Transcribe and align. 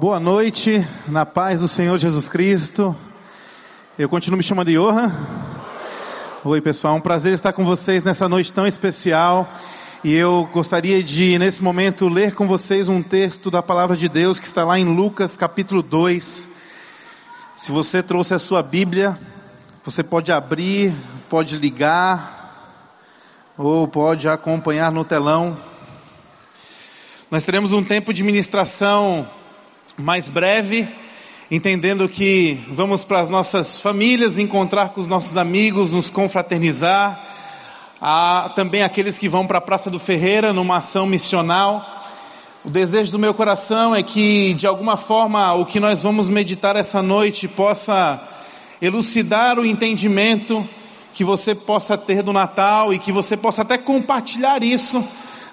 Boa 0.00 0.18
noite, 0.18 0.82
na 1.06 1.26
paz 1.26 1.60
do 1.60 1.68
Senhor 1.68 1.98
Jesus 1.98 2.26
Cristo. 2.26 2.96
Eu 3.98 4.08
continuo 4.08 4.38
me 4.38 4.42
chamando 4.42 4.72
Johan. 4.72 5.12
Oi, 6.42 6.58
pessoal, 6.62 6.94
um 6.96 7.02
prazer 7.02 7.34
estar 7.34 7.52
com 7.52 7.66
vocês 7.66 8.02
nessa 8.02 8.26
noite 8.26 8.50
tão 8.50 8.66
especial. 8.66 9.46
E 10.02 10.14
eu 10.14 10.48
gostaria 10.54 11.02
de, 11.02 11.38
nesse 11.38 11.62
momento, 11.62 12.08
ler 12.08 12.34
com 12.34 12.48
vocês 12.48 12.88
um 12.88 13.02
texto 13.02 13.50
da 13.50 13.62
palavra 13.62 13.94
de 13.94 14.08
Deus 14.08 14.40
que 14.40 14.46
está 14.46 14.64
lá 14.64 14.78
em 14.78 14.86
Lucas 14.86 15.36
capítulo 15.36 15.82
2. 15.82 16.48
Se 17.54 17.70
você 17.70 18.02
trouxe 18.02 18.32
a 18.32 18.38
sua 18.38 18.62
Bíblia, 18.62 19.18
você 19.84 20.02
pode 20.02 20.32
abrir, 20.32 20.94
pode 21.28 21.58
ligar, 21.58 22.72
ou 23.54 23.86
pode 23.86 24.26
acompanhar 24.26 24.90
no 24.90 25.04
telão. 25.04 25.58
Nós 27.30 27.44
teremos 27.44 27.70
um 27.74 27.84
tempo 27.84 28.14
de 28.14 28.24
ministração 28.24 29.28
mais 30.00 30.28
breve, 30.28 30.88
entendendo 31.50 32.08
que 32.08 32.58
vamos 32.68 33.04
para 33.04 33.20
as 33.20 33.28
nossas 33.28 33.78
famílias, 33.78 34.38
encontrar 34.38 34.90
com 34.90 35.00
os 35.00 35.06
nossos 35.06 35.36
amigos, 35.36 35.92
nos 35.92 36.08
confraternizar. 36.08 37.20
Há 38.00 38.52
também 38.56 38.82
aqueles 38.82 39.18
que 39.18 39.28
vão 39.28 39.46
para 39.46 39.58
a 39.58 39.60
Praça 39.60 39.90
do 39.90 39.98
Ferreira 39.98 40.52
numa 40.52 40.78
ação 40.78 41.06
missional. 41.06 41.84
O 42.64 42.70
desejo 42.70 43.12
do 43.12 43.18
meu 43.18 43.34
coração 43.34 43.94
é 43.94 44.02
que, 44.02 44.54
de 44.54 44.66
alguma 44.66 44.96
forma, 44.96 45.52
o 45.54 45.66
que 45.66 45.78
nós 45.78 46.02
vamos 46.02 46.28
meditar 46.28 46.76
essa 46.76 47.02
noite 47.02 47.46
possa 47.46 48.20
elucidar 48.80 49.58
o 49.58 49.66
entendimento 49.66 50.66
que 51.12 51.24
você 51.24 51.54
possa 51.54 51.98
ter 51.98 52.22
do 52.22 52.32
Natal 52.32 52.94
e 52.94 52.98
que 52.98 53.12
você 53.12 53.36
possa 53.36 53.62
até 53.62 53.76
compartilhar 53.76 54.62
isso 54.62 55.04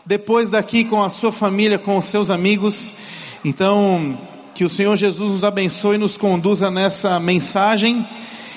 depois 0.05 0.49
daqui 0.49 0.85
com 0.85 1.03
a 1.03 1.09
sua 1.09 1.33
família, 1.33 1.77
com 1.77 1.97
os 1.97 2.05
seus 2.05 2.29
amigos. 2.29 2.93
Então, 3.43 4.17
que 4.57 4.65
o 4.65 4.69
Senhor 4.69 4.97
Jesus 4.97 5.33
nos 5.33 5.43
abençoe 5.43 5.97
e 5.97 5.99
nos 5.99 6.17
conduza 6.17 6.71
nessa 6.71 7.19
mensagem. 7.19 8.03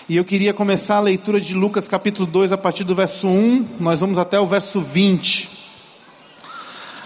E 0.09 0.17
eu 0.17 0.25
queria 0.25 0.55
começar 0.55 0.97
a 0.97 1.01
leitura 1.01 1.39
de 1.39 1.53
Lucas 1.53 1.87
capítulo 1.87 2.27
2 2.27 2.53
a 2.53 2.57
partir 2.57 2.85
do 2.85 2.95
verso 2.95 3.29
1, 3.29 3.67
nós 3.79 4.01
vamos 4.01 4.17
até 4.17 4.41
o 4.41 4.47
verso 4.47 4.81
20. 4.81 5.47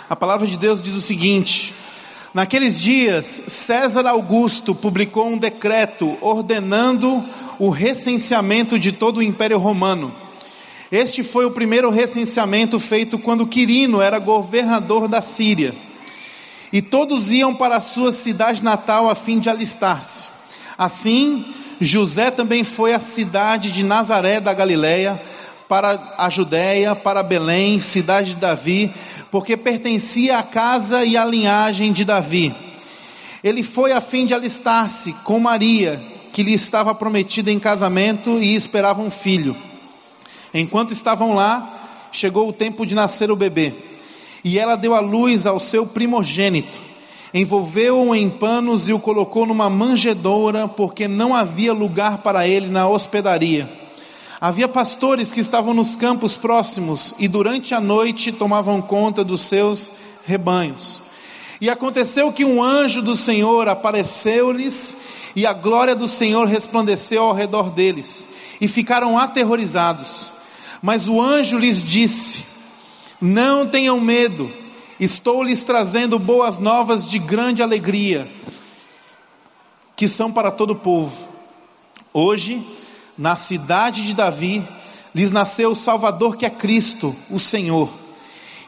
A 0.09 0.14
palavra 0.14 0.47
de 0.47 0.56
Deus 0.56 0.81
diz 0.81 0.95
o 0.95 1.01
seguinte: 1.01 1.75
Naqueles 2.33 2.81
dias, 2.81 3.27
César 3.48 4.06
Augusto 4.06 4.77
publicou 4.77 5.27
um 5.27 5.39
decreto 5.39 6.17
ordenando 6.20 7.20
o 7.58 7.70
recenseamento 7.70 8.79
de 8.79 8.92
todo 8.92 9.17
o 9.17 9.23
Império 9.24 9.58
Romano. 9.58 10.14
Este 10.92 11.24
foi 11.24 11.45
o 11.45 11.51
primeiro 11.51 11.91
recenseamento 11.91 12.79
feito 12.79 13.18
quando 13.18 13.45
Quirino 13.45 14.01
era 14.01 14.20
governador 14.20 15.08
da 15.08 15.20
Síria. 15.20 15.74
E 16.74 16.83
todos 16.83 17.30
iam 17.30 17.55
para 17.55 17.77
a 17.77 17.80
sua 17.80 18.11
cidade 18.12 18.61
natal 18.61 19.08
a 19.08 19.14
fim 19.14 19.39
de 19.39 19.48
alistar-se. 19.48 20.27
Assim, 20.77 21.45
José 21.80 22.33
também 22.33 22.64
foi 22.64 22.92
à 22.92 22.98
cidade 22.98 23.70
de 23.70 23.85
Nazaré 23.85 24.40
da 24.40 24.52
Galileia, 24.52 25.23
para 25.68 26.17
a 26.18 26.29
Judéia, 26.29 26.96
para 26.96 27.23
Belém, 27.23 27.79
cidade 27.79 28.30
de 28.30 28.39
Davi, 28.39 28.92
porque 29.30 29.57
pertencia 29.57 30.36
à 30.36 30.42
casa 30.42 31.05
e 31.05 31.17
à 31.17 31.24
linhagem 31.24 31.92
de 31.92 32.05
Davi. 32.05 32.52
Ele 33.45 33.62
foi 33.62 33.92
a 33.92 34.01
fim 34.01 34.27
de 34.27 34.35
alistar-se 34.35 35.12
com 35.23 35.39
Maria, 35.39 36.02
que 36.33 36.42
lhe 36.42 36.55
estava 36.55 36.92
prometida 36.92 37.52
em 37.52 37.61
casamento 37.61 38.42
e 38.42 38.52
esperava 38.52 39.01
um 39.01 39.11
filho. 39.11 39.56
Enquanto 40.52 40.92
estavam 40.92 41.35
lá, 41.35 42.08
chegou 42.11 42.48
o 42.48 42.52
tempo 42.52 42.85
de 42.85 42.96
nascer 42.96 43.30
o 43.30 43.36
bebê. 43.36 43.93
E 44.44 44.58
ela 44.58 44.77
deu 44.77 44.94
à 44.94 45.00
luz 45.00 45.46
ao 45.46 45.58
seu 45.58 45.86
primogênito, 45.86 46.78
envolveu-o 47.32 48.14
em 48.14 48.28
panos 48.28 48.88
e 48.88 48.92
o 48.92 49.00
colocou 49.00 49.46
numa 49.46 49.70
manjedoura, 49.70 50.68
porque 50.68 51.08
não 51.08 51.34
havia 51.34 51.72
lugar 51.72 52.18
para 52.18 52.46
ele 52.46 52.68
na 52.68 52.86
hospedaria. 52.86 53.68
Havia 54.40 54.68
pastores 54.68 55.32
que 55.32 55.40
estavam 55.40 55.72
nos 55.72 55.96
campos 55.96 56.36
próximos 56.36 57.14
e 57.18 57.27
durante 57.27 57.74
a 57.74 57.80
noite 57.80 58.30
tomavam 58.30 58.82
conta 58.82 59.24
dos 59.24 59.40
seus 59.40 59.90
rebanhos. 60.27 61.00
E 61.61 61.70
aconteceu 61.70 62.30
que 62.30 62.44
um 62.44 62.62
anjo 62.62 63.00
do 63.00 63.16
Senhor 63.16 63.66
apareceu-lhes 63.68 64.98
e 65.34 65.46
a 65.46 65.55
glória 65.55 65.96
do 65.96 66.06
Senhor 66.06 66.46
resplandeceu 66.46 67.22
ao 67.22 67.32
redor 67.32 67.70
deles 67.70 68.28
e 68.61 68.68
ficaram 68.68 69.18
aterrorizados. 69.18 70.30
Mas 70.82 71.08
o 71.08 71.22
anjo 71.22 71.56
lhes 71.56 71.82
disse: 71.82 72.54
Não 73.27 73.67
tenham 73.67 73.98
medo, 73.98 74.52
estou 75.01 75.42
lhes 75.42 75.64
trazendo 75.64 76.18
boas 76.18 76.58
novas 76.58 77.07
de 77.07 77.18
grande 77.18 77.62
alegria, 77.62 78.30
que 79.96 80.07
são 80.07 80.30
para 80.30 80.51
todo 80.51 80.73
o 80.73 80.77
povo. 80.77 81.27
Hoje, 82.12 82.62
na 83.17 83.35
cidade 83.35 84.02
de 84.02 84.14
Davi, 84.14 84.62
lhes 85.14 85.30
nasceu 85.30 85.70
o 85.70 85.74
Salvador 85.74 86.36
que 86.36 86.45
é 86.45 86.51
Cristo, 86.51 87.17
o 87.30 87.40
Senhor. 87.40 87.89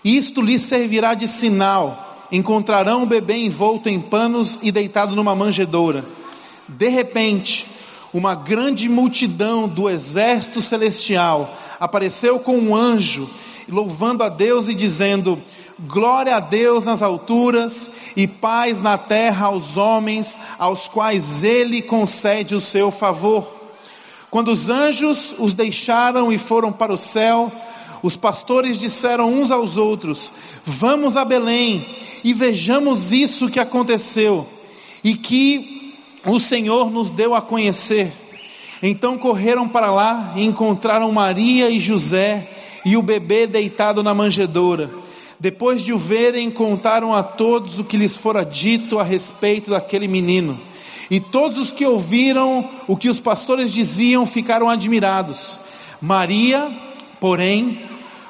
Isto 0.02 0.40
lhes 0.40 0.62
servirá 0.62 1.12
de 1.12 1.28
sinal: 1.28 2.26
encontrarão 2.32 3.02
o 3.02 3.06
bebê 3.06 3.36
envolto 3.36 3.90
em 3.90 4.00
panos 4.00 4.58
e 4.62 4.72
deitado 4.72 5.14
numa 5.14 5.36
manjedoura. 5.36 6.02
De 6.66 6.88
repente, 6.88 7.66
uma 8.16 8.34
grande 8.34 8.88
multidão 8.88 9.68
do 9.68 9.90
exército 9.90 10.62
celestial 10.62 11.54
apareceu 11.78 12.38
com 12.38 12.56
um 12.56 12.74
anjo, 12.74 13.28
louvando 13.68 14.24
a 14.24 14.30
Deus 14.30 14.68
e 14.68 14.74
dizendo: 14.74 15.38
Glória 15.80 16.36
a 16.36 16.40
Deus 16.40 16.84
nas 16.84 17.02
alturas 17.02 17.90
e 18.16 18.26
paz 18.26 18.80
na 18.80 18.96
terra 18.96 19.48
aos 19.48 19.76
homens, 19.76 20.38
aos 20.58 20.88
quais 20.88 21.44
ele 21.44 21.82
concede 21.82 22.54
o 22.54 22.60
seu 22.60 22.90
favor. 22.90 23.46
Quando 24.30 24.48
os 24.48 24.70
anjos 24.70 25.34
os 25.38 25.52
deixaram 25.52 26.32
e 26.32 26.38
foram 26.38 26.72
para 26.72 26.94
o 26.94 26.98
céu, 26.98 27.52
os 28.02 28.16
pastores 28.16 28.78
disseram 28.78 29.30
uns 29.30 29.50
aos 29.50 29.76
outros: 29.76 30.32
Vamos 30.64 31.18
a 31.18 31.24
Belém 31.24 31.86
e 32.24 32.32
vejamos 32.32 33.12
isso 33.12 33.50
que 33.50 33.60
aconteceu 33.60 34.48
e 35.04 35.14
que 35.14 35.75
o 36.26 36.40
Senhor 36.40 36.90
nos 36.90 37.10
deu 37.10 37.34
a 37.34 37.40
conhecer. 37.40 38.12
Então 38.82 39.16
correram 39.16 39.68
para 39.68 39.90
lá 39.90 40.34
e 40.36 40.44
encontraram 40.44 41.10
Maria 41.12 41.70
e 41.70 41.80
José 41.80 42.48
e 42.84 42.96
o 42.96 43.02
bebê 43.02 43.46
deitado 43.46 44.02
na 44.02 44.12
manjedoura. 44.12 44.90
Depois 45.38 45.82
de 45.82 45.92
o 45.92 45.98
verem, 45.98 46.50
contaram 46.50 47.14
a 47.14 47.22
todos 47.22 47.78
o 47.78 47.84
que 47.84 47.96
lhes 47.96 48.16
fora 48.16 48.44
dito 48.44 48.98
a 48.98 49.02
respeito 49.02 49.70
daquele 49.70 50.08
menino. 50.08 50.58
E 51.10 51.20
todos 51.20 51.58
os 51.58 51.72
que 51.72 51.86
ouviram 51.86 52.68
o 52.88 52.96
que 52.96 53.08
os 53.08 53.20
pastores 53.20 53.72
diziam 53.72 54.26
ficaram 54.26 54.68
admirados. 54.68 55.58
Maria, 56.00 56.70
porém, 57.20 57.80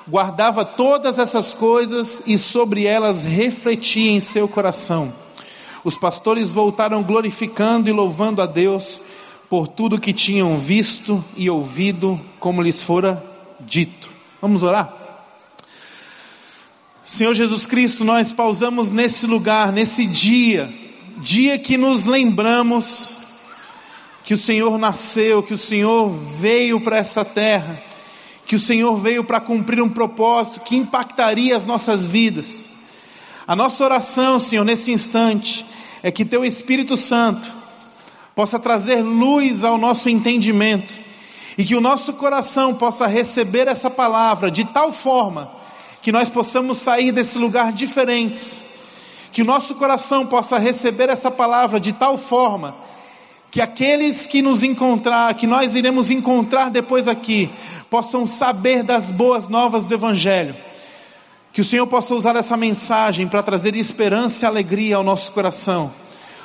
guardava 0.09 0.65
todas 0.65 1.19
essas 1.19 1.55
coisas 1.55 2.23
e 2.27 2.37
sobre 2.37 2.85
elas 2.85 3.23
refletia 3.23 4.11
em 4.11 4.21
seu 4.21 4.47
coração. 4.47 5.26
Os 5.87 5.97
pastores 5.97 6.51
voltaram 6.51 7.01
glorificando 7.01 7.89
e 7.89 7.93
louvando 7.93 8.43
a 8.43 8.47
Deus 8.47 9.01
por 9.49 9.69
tudo 9.69 10.01
que 10.01 10.13
tinham 10.13 10.59
visto 10.59 11.25
e 11.37 11.49
ouvido, 11.49 12.21
como 12.41 12.61
lhes 12.61 12.83
fora 12.83 13.25
dito. 13.61 14.11
Vamos 14.43 14.65
orar? 14.65 14.93
Senhor 17.05 17.33
Jesus 17.35 17.67
Cristo, 17.67 18.05
nós 18.05 18.33
pausamos 18.33 18.91
nesse 18.91 19.29
lugar, 19.29 19.71
nesse 19.71 20.05
dia, 20.07 20.69
dia 21.19 21.57
que 21.57 21.77
nos 21.77 22.05
lembramos 22.05 23.15
que 24.25 24.35
o 24.35 24.37
Senhor 24.37 24.77
nasceu, 24.79 25.41
que 25.41 25.55
o 25.55 25.59
Senhor 25.59 26.09
veio 26.11 26.81
para 26.81 26.97
essa 26.97 27.25
terra, 27.25 27.81
que 28.45 28.57
o 28.57 28.59
Senhor 28.59 28.97
veio 28.97 29.23
para 29.23 29.39
cumprir 29.39 29.81
um 29.81 29.89
propósito 29.89 30.59
que 30.63 30.75
impactaria 30.75 31.57
as 31.57 31.65
nossas 31.65 32.09
vidas. 32.09 32.75
A 33.49 33.55
nossa 33.55 33.85
oração, 33.85 34.41
Senhor, 34.41 34.65
nesse 34.65 34.91
instante, 34.91 35.65
é 36.03 36.11
que 36.11 36.25
Teu 36.25 36.45
Espírito 36.45 36.97
Santo 36.97 37.49
possa 38.35 38.59
trazer 38.59 39.03
luz 39.03 39.63
ao 39.63 39.79
nosso 39.79 40.09
entendimento 40.09 40.93
e 41.57 41.65
que 41.65 41.77
o 41.77 41.81
nosso 41.81 42.13
coração 42.15 42.75
possa 42.75 43.07
receber 43.07 43.69
essa 43.69 43.89
palavra 43.89 44.51
de 44.51 44.65
tal 44.65 44.91
forma 44.91 45.49
que 46.03 46.11
nós 46.11 46.29
possamos 46.29 46.79
sair 46.79 47.13
desse 47.13 47.39
lugar 47.39 47.73
diferentes, 47.73 48.63
que 49.31 49.43
o 49.43 49.45
nosso 49.45 49.77
coração 49.77 50.27
possa 50.27 50.59
receber 50.59 51.09
essa 51.09 51.31
palavra 51.31 51.79
de 51.79 51.93
tal 51.93 52.19
forma 52.19 52.75
que 53.49 53.61
aqueles 53.61 54.27
que 54.27 54.43
nos 54.43 54.65
encontrar, 54.65 55.33
que 55.35 55.47
nós 55.47 55.77
iremos 55.77 56.11
encontrar 56.11 56.69
depois 56.69 57.07
aqui, 57.07 57.49
possam 57.89 58.27
saber 58.27 58.83
das 58.83 59.11
boas 59.11 59.47
novas 59.49 59.85
do 59.85 59.95
Evangelho. 59.95 60.66
Que 61.57 61.63
o 61.63 61.65
Senhor 61.65 61.87
possa 61.87 62.15
usar 62.15 62.37
essa 62.37 62.55
mensagem 62.55 63.27
para 63.27 63.43
trazer 63.43 63.75
esperança 63.75 64.45
e 64.45 64.47
alegria 64.47 64.97
ao 64.97 65.03
nosso 65.03 65.33
coração. 65.33 65.91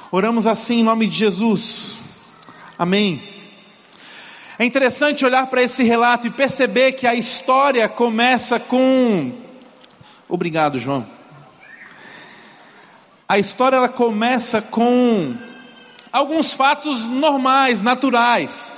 Oramos 0.10 0.48
assim 0.48 0.80
em 0.80 0.84
nome 0.84 1.06
de 1.06 1.18
Jesus. 1.18 1.98
Amém. 2.80 3.22
É 4.58 4.64
interessante 4.64 5.26
olhar 5.26 5.48
para 5.48 5.62
esse 5.62 5.84
relato 5.84 6.28
e 6.28 6.30
perceber 6.30 6.94
que 6.94 7.06
a 7.06 7.14
história 7.14 7.90
começa 7.90 8.58
com. 8.58 9.34
Obrigado, 10.30 10.80
João. 10.80 11.06
a 13.28 13.38
história 13.38 13.76
ela 13.76 13.90
começa 13.90 14.62
com 14.62 15.36
alguns 16.10 16.54
fatos 16.54 17.06
normais, 17.06 17.82
naturais. 17.82 18.72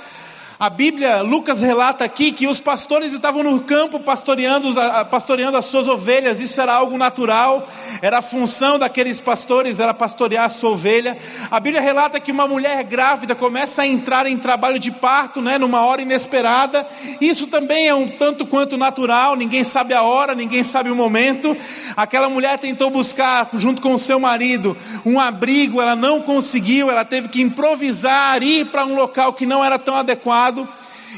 A 0.58 0.70
Bíblia, 0.70 1.20
Lucas 1.20 1.60
relata 1.60 2.04
aqui 2.04 2.30
que 2.30 2.46
os 2.46 2.60
pastores 2.60 3.12
estavam 3.12 3.42
no 3.42 3.60
campo 3.62 3.98
pastoreando, 3.98 4.72
pastoreando 5.10 5.56
as 5.56 5.64
suas 5.64 5.88
ovelhas, 5.88 6.40
isso 6.40 6.60
era 6.60 6.72
algo 6.72 6.96
natural, 6.96 7.68
era 8.00 8.18
a 8.18 8.22
função 8.22 8.78
daqueles 8.78 9.20
pastores, 9.20 9.80
era 9.80 9.92
pastorear 9.92 10.44
a 10.44 10.48
sua 10.48 10.70
ovelha. 10.70 11.18
A 11.50 11.58
Bíblia 11.58 11.82
relata 11.82 12.20
que 12.20 12.30
uma 12.30 12.46
mulher 12.46 12.84
grávida 12.84 13.34
começa 13.34 13.82
a 13.82 13.86
entrar 13.86 14.26
em 14.26 14.38
trabalho 14.38 14.78
de 14.78 14.92
parto, 14.92 15.42
né, 15.42 15.58
numa 15.58 15.84
hora 15.84 16.02
inesperada. 16.02 16.86
Isso 17.20 17.48
também 17.48 17.88
é 17.88 17.94
um 17.94 18.06
tanto 18.06 18.46
quanto 18.46 18.76
natural, 18.76 19.34
ninguém 19.34 19.64
sabe 19.64 19.92
a 19.92 20.02
hora, 20.02 20.36
ninguém 20.36 20.62
sabe 20.62 20.88
o 20.88 20.94
momento. 20.94 21.56
Aquela 21.96 22.28
mulher 22.28 22.60
tentou 22.60 22.90
buscar, 22.90 23.50
junto 23.54 23.82
com 23.82 23.92
o 23.92 23.98
seu 23.98 24.20
marido, 24.20 24.76
um 25.04 25.18
abrigo, 25.18 25.80
ela 25.80 25.96
não 25.96 26.20
conseguiu, 26.20 26.92
ela 26.92 27.04
teve 27.04 27.28
que 27.28 27.42
improvisar, 27.42 28.40
ir 28.40 28.66
para 28.66 28.84
um 28.84 28.94
local 28.94 29.32
que 29.32 29.44
não 29.44 29.64
era 29.64 29.80
tão 29.80 29.96
adequado 29.96 30.43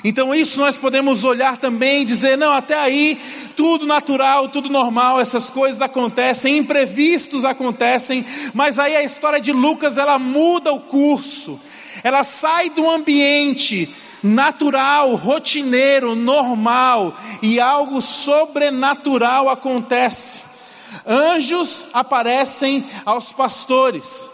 então, 0.04 0.34
isso 0.34 0.60
nós 0.60 0.76
podemos 0.76 1.24
olhar 1.24 1.56
também 1.56 2.02
e 2.02 2.04
dizer: 2.04 2.36
não, 2.36 2.52
até 2.52 2.76
aí, 2.76 3.20
tudo 3.56 3.86
natural, 3.86 4.48
tudo 4.48 4.68
normal, 4.68 5.20
essas 5.20 5.48
coisas 5.50 5.80
acontecem, 5.80 6.58
imprevistos 6.58 7.44
acontecem, 7.44 8.24
mas 8.52 8.78
aí 8.78 8.94
a 8.94 9.02
história 9.02 9.40
de 9.40 9.52
Lucas 9.52 9.96
ela 9.96 10.18
muda 10.18 10.72
o 10.72 10.80
curso, 10.80 11.58
ela 12.02 12.22
sai 12.24 12.70
do 12.70 12.88
ambiente 12.90 13.88
natural, 14.22 15.14
rotineiro, 15.14 16.14
normal, 16.14 17.16
e 17.42 17.60
algo 17.60 18.00
sobrenatural 18.00 19.48
acontece. 19.48 20.40
Anjos 21.06 21.84
aparecem 21.92 22.84
aos 23.04 23.32
pastores 23.32 24.30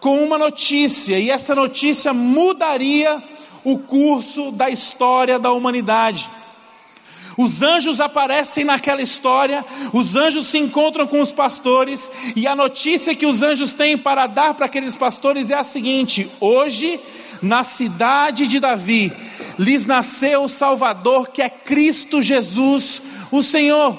com 0.00 0.22
uma 0.22 0.36
notícia, 0.36 1.18
e 1.18 1.30
essa 1.30 1.54
notícia 1.54 2.12
mudaria 2.12 3.22
o 3.64 3.78
curso 3.78 4.52
da 4.52 4.68
história 4.70 5.38
da 5.38 5.52
humanidade. 5.52 6.30
Os 7.36 7.62
anjos 7.62 8.00
aparecem 8.00 8.64
naquela 8.64 9.02
história, 9.02 9.64
os 9.92 10.14
anjos 10.14 10.46
se 10.46 10.58
encontram 10.58 11.06
com 11.06 11.20
os 11.20 11.32
pastores, 11.32 12.10
e 12.36 12.46
a 12.46 12.54
notícia 12.54 13.14
que 13.14 13.26
os 13.26 13.42
anjos 13.42 13.72
têm 13.72 13.98
para 13.98 14.26
dar 14.26 14.54
para 14.54 14.66
aqueles 14.66 14.96
pastores 14.96 15.50
é 15.50 15.54
a 15.54 15.64
seguinte: 15.64 16.30
hoje, 16.38 17.00
na 17.42 17.64
cidade 17.64 18.46
de 18.46 18.60
Davi, 18.60 19.12
lhes 19.58 19.84
nasceu 19.84 20.44
o 20.44 20.48
Salvador, 20.48 21.28
que 21.28 21.42
é 21.42 21.48
Cristo 21.48 22.22
Jesus, 22.22 23.02
o 23.32 23.42
Senhor. 23.42 23.98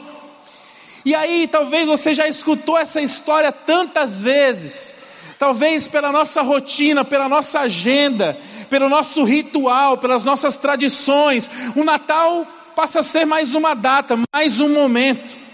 E 1.04 1.14
aí, 1.14 1.48
talvez 1.48 1.86
você 1.86 2.16
já 2.16 2.28
escutou 2.28 2.78
essa 2.78 3.02
história 3.02 3.52
tantas 3.52 4.22
vezes, 4.22 4.96
talvez 5.40 5.88
pela 5.88 6.12
nossa 6.12 6.42
rotina, 6.42 7.04
pela 7.04 7.30
nossa 7.30 7.62
agenda, 7.62 8.38
pelo 8.70 8.90
nosso 8.90 9.24
ritual, 9.24 9.98
pelas 9.98 10.24
nossas 10.24 10.58
tradições. 10.58 11.50
O 11.76 11.84
Natal 11.84 12.46
passa 12.76 13.00
a 13.00 13.04
ser 13.04 13.26
mais 13.26 13.56
uma 13.56 13.74
data, 13.74 14.18
mais 14.34 14.60
um 14.60 14.70
momento. 14.70 15.45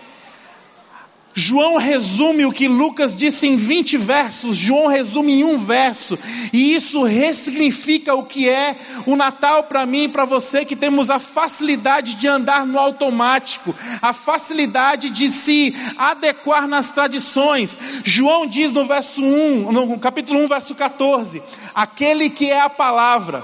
João 1.34 1.78
resume 1.78 2.46
o 2.46 2.52
que 2.52 2.68
Lucas 2.68 3.16
disse 3.16 3.48
em 3.48 3.56
20 3.56 3.98
versos, 3.98 4.56
João 4.56 4.88
resume 4.88 5.40
em 5.40 5.44
um 5.44 5.58
verso, 5.58 6.20
e 6.52 6.76
isso 6.76 7.04
ressignifica 7.04 8.14
o 8.14 8.24
que 8.24 8.50
é 8.50 8.76
o 9.06 9.16
Natal 9.16 9.64
para 9.64 9.86
mim 9.86 10.04
e 10.04 10.10
para 10.10 10.26
você 10.26 10.66
que 10.66 10.76
temos 10.76 11.10
a 11.10 11.20
facilidade 11.20 12.16
de 12.16 12.28
andar 12.28 12.66
no 12.66 12.78
automático, 12.78 13.74
a 14.02 14.12
facilidade 14.12 15.10
de 15.10 15.30
se 15.30 15.74
adequar 15.98 16.68
nas 16.68 16.92
tradições. 16.92 17.80
João 18.04 18.46
diz 18.46 18.72
no 18.72 18.86
verso 18.86 19.24
1, 19.24 19.72
no 19.72 20.00
capítulo 20.00 20.44
1, 20.44 20.48
verso 20.48 20.76
14: 20.76 21.42
Aquele 21.74 22.30
que 22.30 22.50
é 22.50 22.60
a 22.60 22.70
palavra 22.70 23.44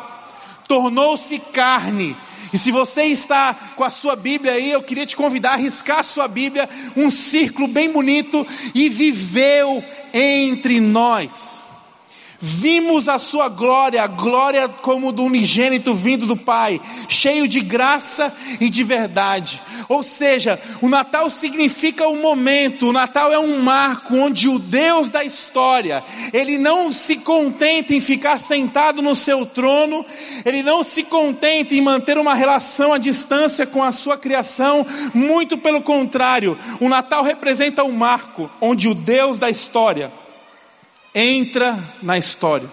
tornou-se 0.68 1.40
carne 1.40 2.16
e 2.52 2.58
se 2.58 2.72
você 2.72 3.04
está 3.04 3.54
com 3.76 3.84
a 3.84 3.90
sua 3.90 4.16
Bíblia 4.16 4.54
aí, 4.54 4.72
eu 4.72 4.82
queria 4.84 5.06
te 5.06 5.16
convidar 5.16 5.54
a 5.54 5.58
riscar 5.58 6.00
a 6.00 6.04
sua 6.04 6.28
Bíblia, 6.28 6.70
um 6.96 7.10
círculo 7.10 7.68
bem 7.68 7.92
bonito, 7.92 8.46
e 8.74 8.90
viveu 8.90 9.84
entre 10.14 10.80
nós. 10.80 11.67
Vimos 12.40 13.10
a 13.10 13.18
sua 13.18 13.50
glória, 13.50 14.04
a 14.04 14.08
glória 14.08 14.70
como 14.70 15.12
do 15.12 15.24
unigênito 15.24 15.96
vindo 15.96 16.28
do 16.28 16.38
Pai, 16.38 16.80
cheio 17.10 17.48
de 17.48 17.60
graça 17.62 18.32
e 18.62 18.70
de 18.70 18.84
verdade. 18.84 19.60
Ou 19.90 20.04
seja, 20.04 20.60
o 20.80 20.88
Natal 20.88 21.30
significa 21.32 22.08
um 22.08 22.22
momento, 22.22 22.90
o 22.90 22.94
Natal 22.94 23.34
é 23.34 23.40
um 23.40 23.60
marco 23.62 24.16
onde 24.16 24.48
o 24.48 24.60
Deus 24.60 25.10
da 25.10 25.24
história, 25.24 26.04
ele 26.32 26.60
não 26.60 26.92
se 26.92 27.18
contenta 27.18 27.96
em 27.96 28.00
ficar 28.00 28.40
sentado 28.40 29.02
no 29.02 29.16
seu 29.16 29.44
trono, 29.44 30.06
ele 30.46 30.62
não 30.62 30.84
se 30.84 31.04
contenta 31.04 31.74
em 31.74 31.82
manter 31.82 32.20
uma 32.20 32.36
relação 32.36 32.94
à 32.94 33.00
distância 33.00 33.66
com 33.66 33.84
a 33.84 33.92
sua 33.92 34.18
criação, 34.18 34.86
muito 35.12 35.58
pelo 35.58 35.82
contrário, 35.82 36.58
o 36.80 36.88
Natal 36.88 37.24
representa 37.24 37.84
um 37.84 37.92
marco 37.92 38.50
onde 38.62 38.88
o 38.88 38.94
Deus 38.94 39.40
da 39.40 39.50
história, 39.50 40.12
entra 41.20 41.84
na 42.04 42.16
história. 42.16 42.70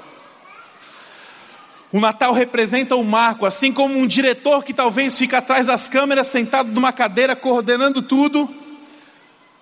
O 1.90 1.98
Natal 1.98 2.34
representa 2.34 2.94
o 2.94 3.02
marco, 3.02 3.46
assim 3.46 3.72
como 3.72 3.98
um 3.98 4.06
diretor 4.06 4.62
que 4.62 4.74
talvez 4.74 5.16
fica 5.16 5.38
atrás 5.38 5.66
das 5.66 5.88
câmeras, 5.88 6.28
sentado 6.28 6.70
numa 6.70 6.92
cadeira, 6.92 7.34
coordenando 7.34 8.02
tudo, 8.02 8.52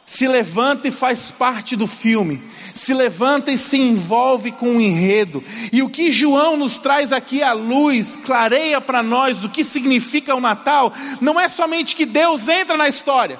se 0.04 0.26
levanta 0.26 0.88
e 0.88 0.90
faz 0.90 1.30
parte 1.30 1.76
do 1.76 1.86
filme, 1.86 2.42
se 2.74 2.92
levanta 2.92 3.52
e 3.52 3.58
se 3.58 3.78
envolve 3.78 4.50
com 4.50 4.76
o 4.76 4.80
enredo. 4.80 5.44
E 5.72 5.80
o 5.80 5.88
que 5.88 6.10
João 6.10 6.56
nos 6.56 6.78
traz 6.78 7.12
aqui 7.12 7.40
à 7.40 7.52
luz, 7.52 8.16
clareia 8.16 8.80
para 8.80 9.00
nós 9.00 9.44
o 9.44 9.48
que 9.48 9.62
significa 9.62 10.34
o 10.34 10.40
Natal, 10.40 10.92
não 11.20 11.38
é 11.38 11.48
somente 11.48 11.94
que 11.94 12.04
Deus 12.04 12.48
entra 12.48 12.76
na 12.76 12.88
história. 12.88 13.38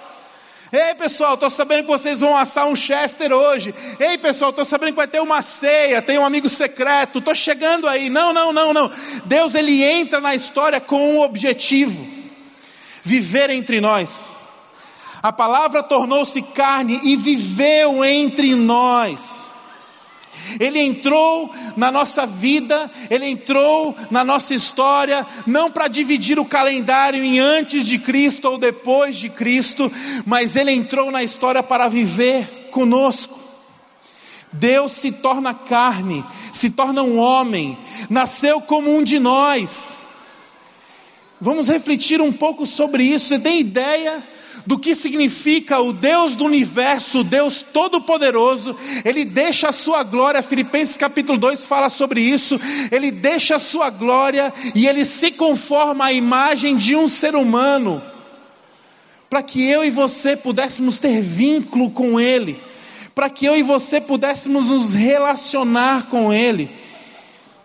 Ei 0.72 0.94
pessoal, 0.94 1.34
estou 1.34 1.50
sabendo 1.50 1.82
que 1.82 1.90
vocês 1.90 2.20
vão 2.20 2.34
assar 2.34 2.66
um 2.66 2.74
Chester 2.74 3.30
hoje. 3.30 3.74
Ei 4.00 4.16
pessoal, 4.16 4.48
estou 4.48 4.64
sabendo 4.64 4.92
que 4.92 4.96
vai 4.96 5.06
ter 5.06 5.20
uma 5.20 5.42
ceia, 5.42 6.00
tem 6.00 6.18
um 6.18 6.24
amigo 6.24 6.48
secreto, 6.48 7.18
estou 7.18 7.34
chegando 7.34 7.86
aí. 7.86 8.08
Não, 8.08 8.32
não, 8.32 8.54
não, 8.54 8.72
não. 8.72 8.90
Deus 9.26 9.54
ele 9.54 9.82
entra 9.84 10.18
na 10.18 10.34
história 10.34 10.80
com 10.80 11.16
um 11.16 11.20
objetivo: 11.20 12.06
viver 13.02 13.50
entre 13.50 13.82
nós. 13.82 14.32
A 15.22 15.30
palavra 15.30 15.82
tornou-se 15.82 16.40
carne 16.40 17.00
e 17.04 17.16
viveu 17.16 18.02
entre 18.02 18.54
nós. 18.54 19.51
Ele 20.58 20.80
entrou 20.80 21.50
na 21.76 21.90
nossa 21.90 22.26
vida, 22.26 22.90
ele 23.10 23.26
entrou 23.26 23.94
na 24.10 24.24
nossa 24.24 24.54
história, 24.54 25.26
não 25.46 25.70
para 25.70 25.88
dividir 25.88 26.38
o 26.38 26.44
calendário 26.44 27.22
em 27.22 27.38
antes 27.38 27.86
de 27.86 27.98
Cristo 27.98 28.48
ou 28.48 28.58
depois 28.58 29.16
de 29.16 29.28
Cristo, 29.28 29.90
mas 30.26 30.56
ele 30.56 30.72
entrou 30.72 31.10
na 31.10 31.22
história 31.22 31.62
para 31.62 31.88
viver 31.88 32.68
conosco. 32.70 33.38
Deus 34.52 34.92
se 34.92 35.10
torna 35.10 35.54
carne, 35.54 36.24
se 36.52 36.68
torna 36.70 37.02
um 37.02 37.18
homem, 37.18 37.78
nasceu 38.10 38.60
como 38.60 38.94
um 38.94 39.02
de 39.02 39.18
nós. 39.18 39.96
Vamos 41.40 41.68
refletir 41.68 42.20
um 42.20 42.32
pouco 42.32 42.66
sobre 42.66 43.02
isso. 43.02 43.28
Você 43.28 43.38
tem 43.38 43.58
ideia 43.58 44.22
do 44.66 44.78
que 44.78 44.94
significa 44.94 45.80
o 45.80 45.92
Deus 45.92 46.36
do 46.36 46.44
universo, 46.44 47.20
o 47.20 47.24
Deus 47.24 47.64
todo-poderoso, 47.72 48.76
ele 49.04 49.24
deixa 49.24 49.68
a 49.68 49.72
sua 49.72 50.02
glória, 50.02 50.42
Filipenses 50.42 50.96
capítulo 50.96 51.38
2 51.38 51.66
fala 51.66 51.88
sobre 51.88 52.20
isso, 52.20 52.60
ele 52.90 53.10
deixa 53.10 53.56
a 53.56 53.60
sua 53.60 53.90
glória 53.90 54.52
e 54.74 54.86
ele 54.86 55.04
se 55.04 55.30
conforma 55.32 56.06
à 56.06 56.12
imagem 56.12 56.76
de 56.76 56.94
um 56.94 57.08
ser 57.08 57.34
humano, 57.34 58.02
para 59.28 59.42
que 59.42 59.66
eu 59.66 59.84
e 59.84 59.90
você 59.90 60.36
pudéssemos 60.36 60.98
ter 60.98 61.20
vínculo 61.20 61.90
com 61.90 62.20
ele, 62.20 62.60
para 63.14 63.30
que 63.30 63.46
eu 63.46 63.56
e 63.56 63.62
você 63.62 64.00
pudéssemos 64.00 64.66
nos 64.66 64.92
relacionar 64.92 66.06
com 66.08 66.32
ele. 66.32 66.81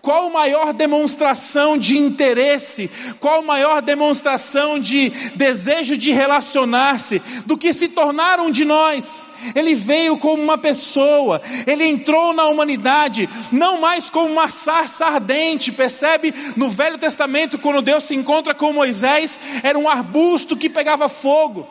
Qual 0.08 0.30
maior 0.30 0.72
demonstração 0.72 1.78
de 1.78 1.98
interesse, 1.98 2.90
qual 3.20 3.44
maior 3.44 3.82
demonstração 3.82 4.80
de 4.80 5.10
desejo 5.36 5.98
de 5.98 6.14
relacionar-se 6.14 7.22
do 7.46 7.58
que 7.58 7.74
se 7.74 7.90
tornar 7.90 8.40
um 8.40 8.50
de 8.50 8.64
nós? 8.64 9.28
Ele 9.54 9.76
veio 9.76 10.16
como 10.16 10.42
uma 10.42 10.58
pessoa, 10.58 11.42
ele 11.68 11.86
entrou 11.86 12.32
na 12.32 12.46
humanidade, 12.46 13.28
não 13.52 13.82
mais 13.82 14.10
como 14.10 14.32
uma 14.32 14.50
sarça 14.50 15.08
ardente, 15.08 15.74
percebe? 15.74 16.34
No 16.56 16.70
Velho 16.70 16.98
Testamento, 16.98 17.58
quando 17.58 17.82
Deus 17.82 18.06
se 18.06 18.16
encontra 18.16 18.54
com 18.54 18.72
Moisés, 18.72 19.38
era 19.62 19.78
um 19.78 19.90
arbusto 19.90 20.56
que 20.56 20.70
pegava 20.70 21.10
fogo. 21.10 21.68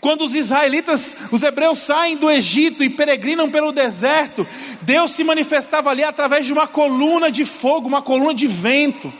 Quando 0.00 0.24
os 0.24 0.34
israelitas, 0.34 1.14
os 1.30 1.42
hebreus 1.42 1.78
saem 1.80 2.16
do 2.16 2.30
Egito 2.30 2.82
e 2.82 2.88
peregrinam 2.88 3.50
pelo 3.50 3.70
deserto, 3.70 4.46
Deus 4.80 5.10
se 5.10 5.22
manifestava 5.22 5.90
ali 5.90 6.02
através 6.02 6.46
de 6.46 6.52
uma 6.52 6.66
coluna 6.66 7.30
de 7.30 7.44
fogo, 7.44 7.86
uma 7.86 8.00
coluna 8.00 8.32
de 8.32 8.46
vento. 8.46 9.12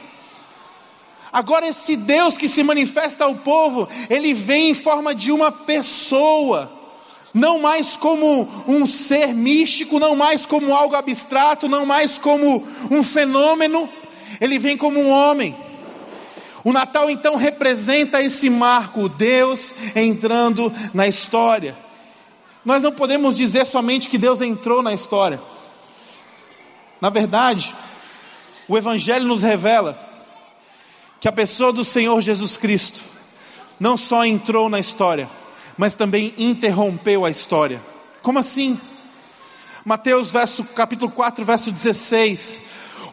Agora, 1.31 1.67
esse 1.67 1.95
Deus 1.95 2.35
que 2.35 2.47
se 2.47 2.63
manifesta 2.63 3.25
ao 3.25 3.35
povo, 3.35 3.87
ele 4.09 4.33
vem 4.33 4.71
em 4.71 4.73
forma 4.73 5.13
de 5.13 5.31
uma 5.31 5.51
pessoa, 5.51 6.71
não 7.31 7.59
mais 7.59 7.95
como 7.95 8.49
um 8.67 8.85
ser 8.87 9.33
místico, 9.35 9.99
não 9.99 10.15
mais 10.15 10.47
como 10.47 10.75
algo 10.75 10.95
abstrato, 10.95 11.69
não 11.69 11.85
mais 11.85 12.17
como 12.17 12.67
um 12.89 13.03
fenômeno, 13.03 13.87
ele 14.41 14.57
vem 14.57 14.75
como 14.75 14.99
um 14.99 15.09
homem. 15.09 15.55
O 16.63 16.71
Natal 16.71 17.09
então 17.09 17.35
representa 17.35 18.21
esse 18.21 18.49
marco, 18.49 19.09
Deus 19.09 19.73
entrando 19.95 20.71
na 20.93 21.07
história. 21.07 21.75
Nós 22.63 22.83
não 22.83 22.91
podemos 22.91 23.35
dizer 23.35 23.65
somente 23.65 24.07
que 24.07 24.17
Deus 24.17 24.41
entrou 24.41 24.83
na 24.83 24.93
história. 24.93 25.41
Na 26.99 27.09
verdade, 27.09 27.73
o 28.67 28.77
Evangelho 28.77 29.27
nos 29.27 29.41
revela 29.41 29.97
que 31.19 31.27
a 31.27 31.31
pessoa 31.31 31.73
do 31.73 31.83
Senhor 31.83 32.21
Jesus 32.21 32.57
Cristo 32.57 33.03
não 33.79 33.97
só 33.97 34.23
entrou 34.23 34.69
na 34.69 34.79
história, 34.79 35.27
mas 35.75 35.95
também 35.95 36.33
interrompeu 36.37 37.25
a 37.25 37.31
história. 37.31 37.81
Como 38.21 38.37
assim? 38.37 38.79
Mateus 39.83 40.31
verso, 40.31 40.63
capítulo 40.63 41.11
4, 41.11 41.43
verso 41.43 41.71
16. 41.71 42.59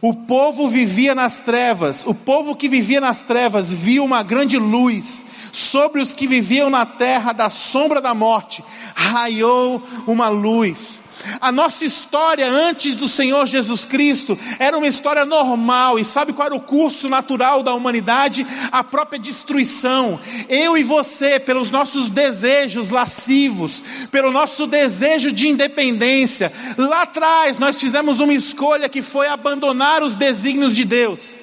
O 0.01 0.13
povo 0.13 0.67
vivia 0.67 1.13
nas 1.13 1.39
trevas, 1.39 2.05
o 2.05 2.13
povo 2.13 2.55
que 2.55 2.69
vivia 2.69 3.01
nas 3.01 3.21
trevas 3.21 3.71
viu 3.71 4.03
uma 4.03 4.23
grande 4.23 4.57
luz 4.57 5.25
sobre 5.51 6.01
os 6.01 6.13
que 6.13 6.27
viviam 6.27 6.69
na 6.69 6.85
terra 6.85 7.33
da 7.33 7.49
sombra 7.49 7.99
da 7.99 8.13
morte, 8.13 8.63
raiou 8.95 9.81
uma 10.07 10.29
luz. 10.29 11.01
A 11.41 11.51
nossa 11.51 11.85
história 11.85 12.47
antes 12.49 12.95
do 12.95 13.07
Senhor 13.07 13.45
Jesus 13.45 13.85
Cristo 13.85 14.37
era 14.57 14.77
uma 14.77 14.87
história 14.87 15.25
normal, 15.25 15.99
e 15.99 16.05
sabe 16.05 16.33
qual 16.33 16.47
era 16.47 16.55
o 16.55 16.61
curso 16.61 17.09
natural 17.09 17.63
da 17.63 17.73
humanidade? 17.73 18.45
A 18.71 18.83
própria 18.83 19.19
destruição. 19.19 20.19
Eu 20.47 20.77
e 20.77 20.83
você, 20.83 21.39
pelos 21.39 21.71
nossos 21.71 22.09
desejos 22.09 22.89
lascivos, 22.89 23.83
pelo 24.11 24.31
nosso 24.31 24.67
desejo 24.67 25.31
de 25.31 25.47
independência, 25.47 26.51
lá 26.77 27.03
atrás 27.03 27.57
nós 27.57 27.79
fizemos 27.79 28.19
uma 28.19 28.33
escolha 28.33 28.89
que 28.89 29.01
foi 29.01 29.27
abandonar 29.27 30.03
os 30.03 30.15
desígnios 30.15 30.75
de 30.75 30.85
Deus 30.85 31.38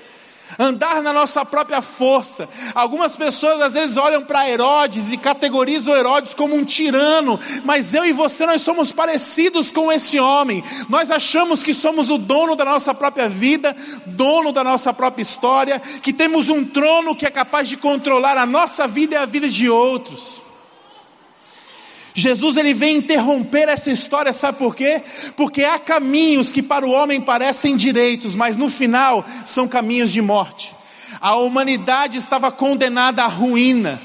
andar 0.58 1.02
na 1.02 1.12
nossa 1.12 1.44
própria 1.44 1.82
força. 1.82 2.48
Algumas 2.74 3.16
pessoas 3.16 3.60
às 3.60 3.74
vezes 3.74 3.96
olham 3.96 4.22
para 4.22 4.48
Herodes 4.48 5.12
e 5.12 5.16
categorizam 5.16 5.96
Herodes 5.96 6.34
como 6.34 6.54
um 6.54 6.64
tirano, 6.64 7.38
mas 7.64 7.94
eu 7.94 8.04
e 8.04 8.12
você 8.12 8.46
nós 8.46 8.62
somos 8.62 8.92
parecidos 8.92 9.70
com 9.70 9.92
esse 9.92 10.18
homem. 10.18 10.62
Nós 10.88 11.10
achamos 11.10 11.62
que 11.62 11.74
somos 11.74 12.10
o 12.10 12.18
dono 12.18 12.54
da 12.54 12.64
nossa 12.64 12.94
própria 12.94 13.28
vida, 13.28 13.76
dono 14.06 14.52
da 14.52 14.62
nossa 14.62 14.92
própria 14.92 15.22
história, 15.22 15.80
que 15.80 16.12
temos 16.12 16.48
um 16.48 16.64
trono 16.64 17.14
que 17.14 17.26
é 17.26 17.30
capaz 17.30 17.68
de 17.68 17.76
controlar 17.76 18.36
a 18.38 18.46
nossa 18.46 18.86
vida 18.86 19.14
e 19.14 19.18
a 19.18 19.26
vida 19.26 19.48
de 19.48 19.68
outros. 19.68 20.45
Jesus 22.16 22.56
ele 22.56 22.72
vem 22.72 22.96
interromper 22.96 23.68
essa 23.68 23.90
história, 23.90 24.32
sabe 24.32 24.56
por 24.56 24.74
quê? 24.74 25.02
Porque 25.36 25.62
há 25.62 25.78
caminhos 25.78 26.50
que 26.50 26.62
para 26.62 26.86
o 26.86 26.90
homem 26.90 27.20
parecem 27.20 27.76
direitos, 27.76 28.34
mas 28.34 28.56
no 28.56 28.70
final 28.70 29.22
são 29.44 29.68
caminhos 29.68 30.10
de 30.10 30.22
morte. 30.22 30.74
A 31.20 31.36
humanidade 31.36 32.16
estava 32.16 32.50
condenada 32.50 33.22
à 33.22 33.26
ruína. 33.26 34.00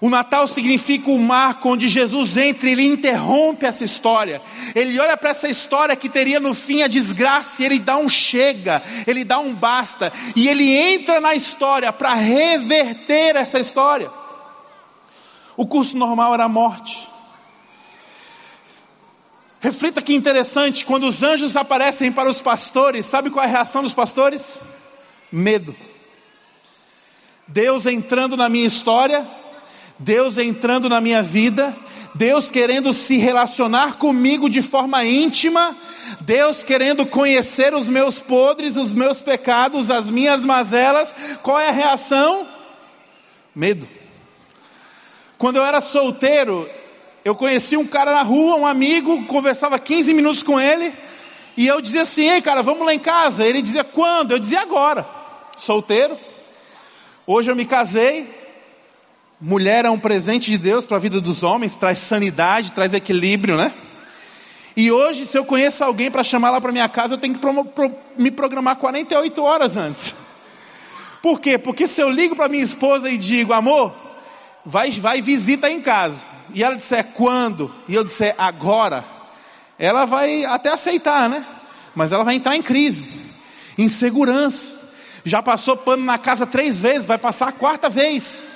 O 0.00 0.10
Natal 0.10 0.48
significa 0.48 1.12
o 1.12 1.18
marco 1.18 1.68
onde 1.68 1.86
Jesus 1.86 2.36
entra 2.36 2.68
e 2.68 2.72
ele 2.72 2.84
interrompe 2.84 3.64
essa 3.66 3.84
história. 3.84 4.42
Ele 4.74 4.98
olha 4.98 5.16
para 5.16 5.30
essa 5.30 5.48
história 5.48 5.94
que 5.94 6.08
teria 6.08 6.40
no 6.40 6.54
fim 6.54 6.82
a 6.82 6.88
desgraça 6.88 7.62
e 7.62 7.66
ele 7.66 7.78
dá 7.78 7.98
um 7.98 8.08
chega, 8.08 8.82
ele 9.06 9.24
dá 9.24 9.38
um 9.38 9.54
basta. 9.54 10.12
E 10.34 10.48
ele 10.48 10.72
entra 10.72 11.20
na 11.20 11.36
história 11.36 11.92
para 11.92 12.14
reverter 12.14 13.36
essa 13.36 13.60
história. 13.60 14.10
O 15.56 15.66
curso 15.66 15.96
normal 15.96 16.34
era 16.34 16.44
a 16.44 16.48
morte. 16.48 17.08
Reflita 19.60 20.00
que 20.00 20.14
interessante, 20.14 20.84
quando 20.84 21.08
os 21.08 21.22
anjos 21.22 21.56
aparecem 21.56 22.12
para 22.12 22.30
os 22.30 22.40
pastores, 22.40 23.06
sabe 23.06 23.28
qual 23.28 23.44
é 23.44 23.48
a 23.48 23.50
reação 23.50 23.82
dos 23.82 23.92
pastores? 23.92 24.58
Medo. 25.32 25.74
Deus 27.46 27.84
entrando 27.86 28.36
na 28.36 28.48
minha 28.48 28.66
história, 28.66 29.26
Deus 29.98 30.38
entrando 30.38 30.88
na 30.88 31.00
minha 31.00 31.22
vida, 31.22 31.76
Deus 32.14 32.50
querendo 32.50 32.92
se 32.92 33.16
relacionar 33.16 33.96
comigo 33.96 34.48
de 34.48 34.62
forma 34.62 35.04
íntima, 35.04 35.76
Deus 36.20 36.62
querendo 36.62 37.04
conhecer 37.04 37.74
os 37.74 37.88
meus 37.88 38.20
podres, 38.20 38.76
os 38.76 38.94
meus 38.94 39.20
pecados, 39.20 39.90
as 39.90 40.08
minhas 40.08 40.44
mazelas, 40.44 41.14
qual 41.42 41.58
é 41.58 41.68
a 41.68 41.72
reação? 41.72 42.46
Medo. 43.54 43.88
Quando 45.36 45.56
eu 45.56 45.64
era 45.64 45.80
solteiro, 45.80 46.68
eu 47.28 47.34
conheci 47.34 47.76
um 47.76 47.86
cara 47.86 48.10
na 48.12 48.22
rua, 48.22 48.56
um 48.56 48.66
amigo, 48.66 49.26
conversava 49.26 49.78
15 49.78 50.14
minutos 50.14 50.42
com 50.42 50.58
ele, 50.58 50.94
e 51.58 51.66
eu 51.66 51.78
dizia 51.78 52.00
assim: 52.00 52.26
ei, 52.26 52.40
cara, 52.40 52.62
vamos 52.62 52.86
lá 52.86 52.94
em 52.94 52.98
casa. 52.98 53.44
Ele 53.44 53.60
dizia: 53.60 53.84
quando? 53.84 54.32
Eu 54.32 54.38
dizia: 54.38 54.62
agora. 54.62 55.06
Solteiro. 55.58 56.16
Hoje 57.26 57.50
eu 57.50 57.56
me 57.56 57.66
casei. 57.66 58.34
Mulher 59.38 59.84
é 59.84 59.90
um 59.90 60.00
presente 60.00 60.50
de 60.50 60.56
Deus 60.56 60.86
para 60.86 60.96
a 60.96 61.00
vida 61.00 61.20
dos 61.20 61.42
homens, 61.42 61.74
traz 61.74 61.98
sanidade, 61.98 62.72
traz 62.72 62.94
equilíbrio, 62.94 63.58
né? 63.58 63.74
E 64.74 64.90
hoje, 64.90 65.26
se 65.26 65.36
eu 65.36 65.44
conheço 65.44 65.84
alguém 65.84 66.10
para 66.10 66.24
chamar 66.24 66.50
lá 66.50 66.60
para 66.60 66.72
minha 66.72 66.88
casa, 66.88 67.14
eu 67.14 67.18
tenho 67.18 67.34
que 67.34 67.40
pro, 67.40 67.64
pro, 67.66 67.92
me 68.16 68.30
programar 68.30 68.76
48 68.76 69.42
horas 69.42 69.76
antes. 69.76 70.14
Por 71.22 71.40
quê? 71.40 71.58
Porque 71.58 71.86
se 71.86 72.00
eu 72.00 72.08
ligo 72.08 72.34
para 72.34 72.48
minha 72.48 72.62
esposa 72.64 73.10
e 73.10 73.18
digo, 73.18 73.52
amor, 73.52 73.92
vai, 74.64 74.90
vai 74.92 75.20
visita 75.20 75.70
em 75.70 75.80
casa 75.80 76.37
e 76.54 76.62
ela 76.62 76.76
disser 76.76 77.04
quando, 77.14 77.72
e 77.86 77.94
eu 77.94 78.04
disser 78.04 78.34
agora, 78.38 79.04
ela 79.78 80.04
vai 80.04 80.44
até 80.44 80.70
aceitar, 80.70 81.28
né? 81.28 81.44
Mas 81.94 82.12
ela 82.12 82.24
vai 82.24 82.34
entrar 82.34 82.56
em 82.56 82.62
crise, 82.62 83.08
insegurança. 83.76 84.76
Já 85.24 85.42
passou 85.42 85.76
pano 85.76 86.04
na 86.04 86.16
casa 86.18 86.46
três 86.46 86.80
vezes, 86.80 87.06
vai 87.06 87.18
passar 87.18 87.48
a 87.48 87.52
quarta 87.52 87.88
vez. 87.88 88.46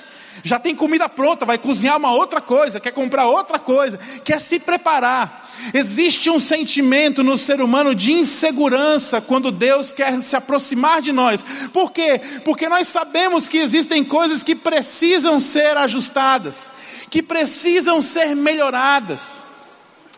Já 0.43 0.59
tem 0.59 0.75
comida 0.75 1.07
pronta, 1.09 1.45
vai 1.45 1.57
cozinhar 1.57 1.97
uma 1.97 2.11
outra 2.11 2.41
coisa, 2.41 2.79
quer 2.79 2.91
comprar 2.91 3.27
outra 3.27 3.59
coisa, 3.59 3.99
quer 4.23 4.39
se 4.39 4.59
preparar. 4.59 5.51
Existe 5.73 6.29
um 6.29 6.39
sentimento 6.39 7.23
no 7.23 7.37
ser 7.37 7.61
humano 7.61 7.93
de 7.93 8.13
insegurança 8.13 9.21
quando 9.21 9.51
Deus 9.51 9.93
quer 9.93 10.19
se 10.21 10.35
aproximar 10.35 11.01
de 11.01 11.11
nós. 11.11 11.43
Por 11.71 11.91
quê? 11.91 12.19
Porque 12.43 12.67
nós 12.67 12.87
sabemos 12.87 13.47
que 13.47 13.57
existem 13.57 14.03
coisas 14.03 14.41
que 14.41 14.55
precisam 14.55 15.39
ser 15.39 15.77
ajustadas 15.77 16.71
que 17.13 17.21
precisam 17.21 18.01
ser 18.01 18.35
melhoradas. 18.35 19.39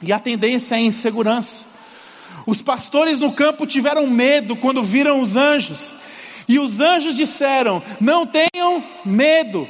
E 0.02 0.14
a 0.14 0.18
tendência 0.18 0.76
é 0.76 0.78
a 0.78 0.82
insegurança. 0.82 1.66
Os 2.48 2.62
pastores 2.62 3.20
no 3.20 3.34
campo 3.34 3.68
tiveram 3.68 4.08
medo 4.08 4.56
quando 4.56 4.82
viram 4.82 5.20
os 5.20 5.36
anjos. 5.36 5.92
E 6.48 6.58
os 6.58 6.80
anjos 6.80 7.14
disseram: 7.14 7.84
Não 8.00 8.26
tenham 8.26 8.82
medo. 9.04 9.68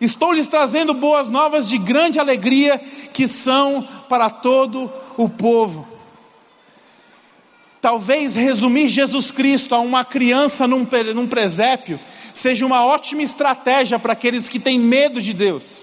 Estou 0.00 0.32
lhes 0.32 0.46
trazendo 0.46 0.94
boas 0.94 1.28
novas 1.28 1.68
de 1.68 1.76
grande 1.76 2.18
alegria 2.18 2.78
que 3.12 3.28
são 3.28 3.86
para 4.08 4.30
todo 4.30 4.90
o 5.16 5.28
povo. 5.28 5.86
Talvez 7.80 8.34
resumir 8.34 8.88
Jesus 8.88 9.30
Cristo 9.30 9.74
a 9.74 9.80
uma 9.80 10.04
criança 10.04 10.66
num, 10.66 10.86
num 11.14 11.26
presépio 11.26 11.98
seja 12.34 12.64
uma 12.64 12.84
ótima 12.84 13.22
estratégia 13.22 13.98
para 13.98 14.12
aqueles 14.12 14.48
que 14.48 14.58
têm 14.58 14.78
medo 14.78 15.20
de 15.20 15.32
Deus. 15.32 15.82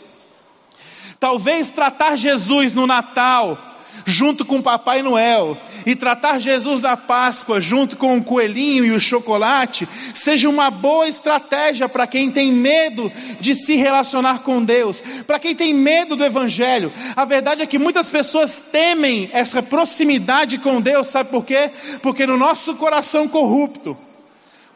Talvez 1.20 1.72
tratar 1.72 2.16
Jesus 2.16 2.74
no 2.74 2.86
Natal, 2.86 3.58
junto 4.06 4.46
com 4.46 4.62
Papai 4.62 5.02
Noel, 5.02 5.58
e 5.86 5.96
tratar 5.96 6.40
Jesus 6.40 6.82
da 6.82 6.96
Páscoa, 6.96 7.60
junto 7.60 7.98
com 7.98 8.18
o 8.18 8.24
coelhinho 8.24 8.86
e 8.86 8.92
o 8.92 9.00
chocolate, 9.00 9.88
seja 10.14 10.50
uma 10.50 10.70
boa 10.70 11.08
estratégia 11.08 11.88
para 11.88 12.08
quem 12.08 12.32
tem 12.32 12.52
medo 12.52 13.12
de 13.40 13.56
se 13.56 13.76
relacionar 13.76 14.40
com 14.40 14.64
Deus, 14.64 15.02
para 15.26 15.40
quem 15.40 15.56
tem 15.56 15.74
medo 15.74 16.16
do 16.16 16.26
Evangelho. 16.26 16.92
A 17.16 17.26
verdade 17.26 17.62
é 17.62 17.66
que 17.66 17.80
muitas 17.80 18.10
pessoas 18.10 18.60
temem 18.60 19.30
essa 19.34 19.62
proximidade 19.64 20.58
com 20.58 20.82
Deus, 20.82 21.08
sabe 21.08 21.30
por 21.30 21.46
quê? 21.46 21.72
Porque 22.02 22.26
no 22.26 22.38
nosso 22.38 22.76
coração 22.76 23.28
corrupto, 23.28 23.98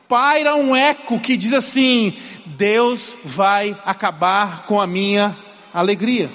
paira 0.08 0.56
um 0.56 0.75
eco 0.75 1.20
que 1.20 1.38
diz 1.38 1.53
assim: 1.53 2.13
Deus 2.46 3.15
vai 3.24 3.77
acabar 3.86 4.65
com 4.65 4.80
a 4.80 4.86
minha 4.86 5.38
alegria. 5.74 6.30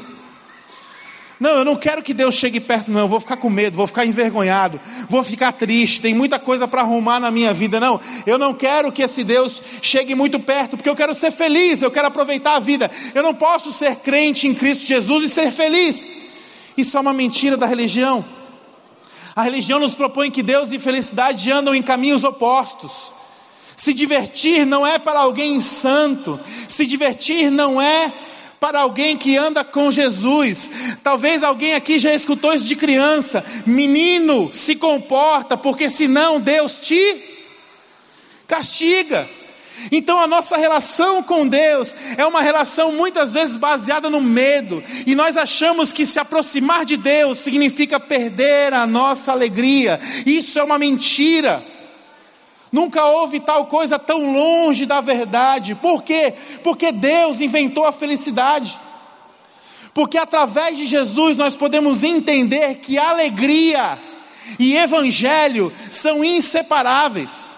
Não, 1.39 1.59
eu 1.59 1.65
não 1.65 1.77
quero 1.77 2.03
que 2.03 2.15
Deus 2.15 2.35
chegue 2.35 2.59
perto, 2.61 2.91
não. 2.91 3.01
Eu 3.01 3.09
vou 3.09 3.21
ficar 3.21 3.37
com 3.37 3.51
medo, 3.51 3.77
vou 3.77 3.87
ficar 3.87 4.07
envergonhado, 4.07 4.81
vou 5.09 5.23
ficar 5.23 5.53
triste. 5.53 6.01
Tem 6.01 6.15
muita 6.15 6.39
coisa 6.39 6.67
para 6.67 6.81
arrumar 6.81 7.21
na 7.21 7.31
minha 7.31 7.53
vida. 7.53 7.79
Não, 7.79 8.01
eu 8.27 8.39
não 8.39 8.55
quero 8.55 8.91
que 8.91 9.03
esse 9.03 9.23
Deus 9.23 9.63
chegue 9.83 10.15
muito 10.15 10.41
perto, 10.41 10.77
porque 10.77 10.89
eu 10.89 10.97
quero 10.97 11.13
ser 11.13 11.31
feliz, 11.31 11.83
eu 11.83 11.91
quero 11.91 12.07
aproveitar 12.07 12.57
a 12.57 12.59
vida. 12.59 12.91
Eu 13.15 13.23
não 13.23 13.35
posso 13.35 13.71
ser 13.71 13.97
crente 13.97 14.47
em 14.47 14.55
Cristo 14.55 14.87
Jesus 14.87 15.25
e 15.25 15.29
ser 15.29 15.51
feliz. 15.51 16.17
Isso 16.77 16.97
é 16.97 17.01
uma 17.01 17.13
mentira 17.13 17.57
da 17.57 17.67
religião. 17.67 18.25
A 19.35 19.43
religião 19.43 19.79
nos 19.79 19.95
propõe 19.95 20.31
que 20.31 20.43
Deus 20.43 20.73
e 20.73 20.79
felicidade 20.79 21.53
andam 21.53 21.75
em 21.75 21.83
caminhos 21.83 22.25
opostos. 22.25 23.13
Se 23.77 23.93
divertir 23.93 24.65
não 24.65 24.87
é 24.87 24.99
para 24.99 25.21
alguém 25.21 25.61
santo, 25.61 26.41
se 26.67 26.87
divertir 26.87 27.51
não 27.51 27.81
é 27.81 28.11
para 28.61 28.81
alguém 28.81 29.17
que 29.17 29.37
anda 29.37 29.65
com 29.65 29.91
Jesus. 29.91 30.71
Talvez 31.03 31.43
alguém 31.43 31.75
aqui 31.75 31.99
já 31.99 32.15
escutou 32.15 32.53
isso 32.53 32.67
de 32.67 32.77
criança. 32.77 33.45
Menino, 33.67 34.51
se 34.55 34.75
comporta, 34.75 35.57
porque 35.57 35.91
senão 35.91 36.41
Deus 36.41 36.81
te 36.81 37.23
castiga. 38.47 39.29
Então 39.93 40.19
a 40.21 40.27
nossa 40.27 40.57
relação 40.57 41.23
com 41.23 41.47
Deus 41.47 41.95
é 42.17 42.25
uma 42.25 42.41
relação 42.41 42.93
muitas 42.93 43.35
vezes 43.35 43.57
baseada 43.57 44.09
no 44.09 44.23
medo, 44.23 44.83
e 45.07 45.15
nós 45.15 45.37
achamos 45.37 45.93
que 45.93 46.07
se 46.07 46.19
aproximar 46.19 46.85
de 46.85 46.97
Deus 46.97 47.41
significa 47.41 48.01
perder 48.01 48.73
a 48.73 48.87
nossa 48.87 49.33
alegria. 49.33 50.01
Isso 50.25 50.59
é 50.59 50.65
uma 50.65 50.79
mentira. 50.79 51.63
Nunca 52.73 53.05
houve 53.05 53.41
tal 53.41 53.67
coisa 53.67 53.99
tão 53.99 54.33
longe 54.33 54.87
da 54.87 55.01
verdade. 55.01 55.75
Por 55.75 56.03
quê? 56.03 56.35
Porque 56.63 56.91
Deus 56.91 57.41
inventou 57.41 57.85
a 57.85 57.93
felicidade. 57.93 58.79
Porque 59.95 60.19
através 60.19 60.77
de 60.77 60.87
Jesus 60.87 61.37
nós 61.37 61.57
podemos 61.57 62.03
entender 62.05 62.77
que 62.77 62.99
alegria 62.99 63.99
e 64.59 64.77
evangelho 64.77 65.73
são 65.91 66.25
inseparáveis. 66.25 67.55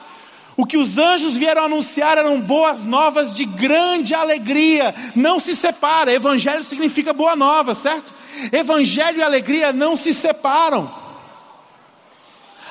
O 0.56 0.66
que 0.66 0.76
os 0.76 0.98
anjos 0.98 1.36
vieram 1.36 1.64
anunciar 1.64 2.18
eram 2.18 2.40
boas 2.40 2.84
novas 2.84 3.34
de 3.34 3.44
grande 3.44 4.14
alegria. 4.14 4.94
Não 5.14 5.40
se 5.40 5.54
separa. 5.54 6.12
Evangelho 6.12 6.64
significa 6.64 7.12
boa 7.12 7.34
nova, 7.34 7.74
certo? 7.74 8.12
Evangelho 8.52 9.18
e 9.18 9.22
alegria 9.22 9.72
não 9.72 9.96
se 9.96 10.12
separam 10.12 11.07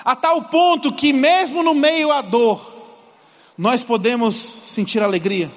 a 0.07 0.15
tal 0.15 0.43
ponto 0.43 0.93
que, 0.93 1.11
mesmo 1.11 1.61
no 1.61 1.75
meio 1.75 2.13
à 2.13 2.21
dor, 2.21 2.65
nós 3.57 3.83
podemos 3.83 4.55
sentir 4.63 5.03
alegria. 5.03 5.51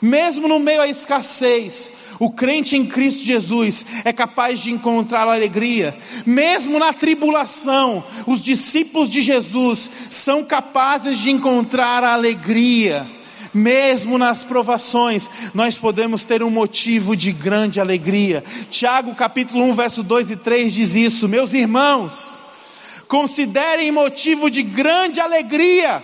Mesmo 0.00 0.46
no 0.46 0.60
meio 0.60 0.82
à 0.82 0.86
escassez, 0.86 1.90
o 2.20 2.30
crente 2.30 2.76
em 2.76 2.86
Cristo 2.86 3.24
Jesus 3.24 3.84
é 4.04 4.12
capaz 4.12 4.60
de 4.60 4.70
encontrar 4.70 5.26
alegria. 5.26 5.98
Mesmo 6.24 6.78
na 6.78 6.92
tribulação, 6.92 8.04
os 8.24 8.40
discípulos 8.40 9.08
de 9.08 9.20
Jesus 9.20 9.90
são 10.08 10.44
capazes 10.44 11.18
de 11.18 11.32
encontrar 11.32 12.04
alegria. 12.04 13.04
Mesmo 13.52 14.16
nas 14.16 14.44
provações, 14.44 15.28
nós 15.52 15.76
podemos 15.76 16.24
ter 16.24 16.40
um 16.44 16.50
motivo 16.50 17.16
de 17.16 17.32
grande 17.32 17.80
alegria. 17.80 18.44
Tiago 18.70 19.12
capítulo 19.16 19.64
1, 19.64 19.74
verso 19.74 20.04
2 20.04 20.30
e 20.30 20.36
3 20.36 20.72
diz 20.72 20.94
isso: 20.94 21.28
Meus 21.28 21.52
irmãos, 21.52 22.41
Considerem 23.12 23.92
motivo 23.92 24.50
de 24.50 24.62
grande 24.62 25.20
alegria 25.20 26.02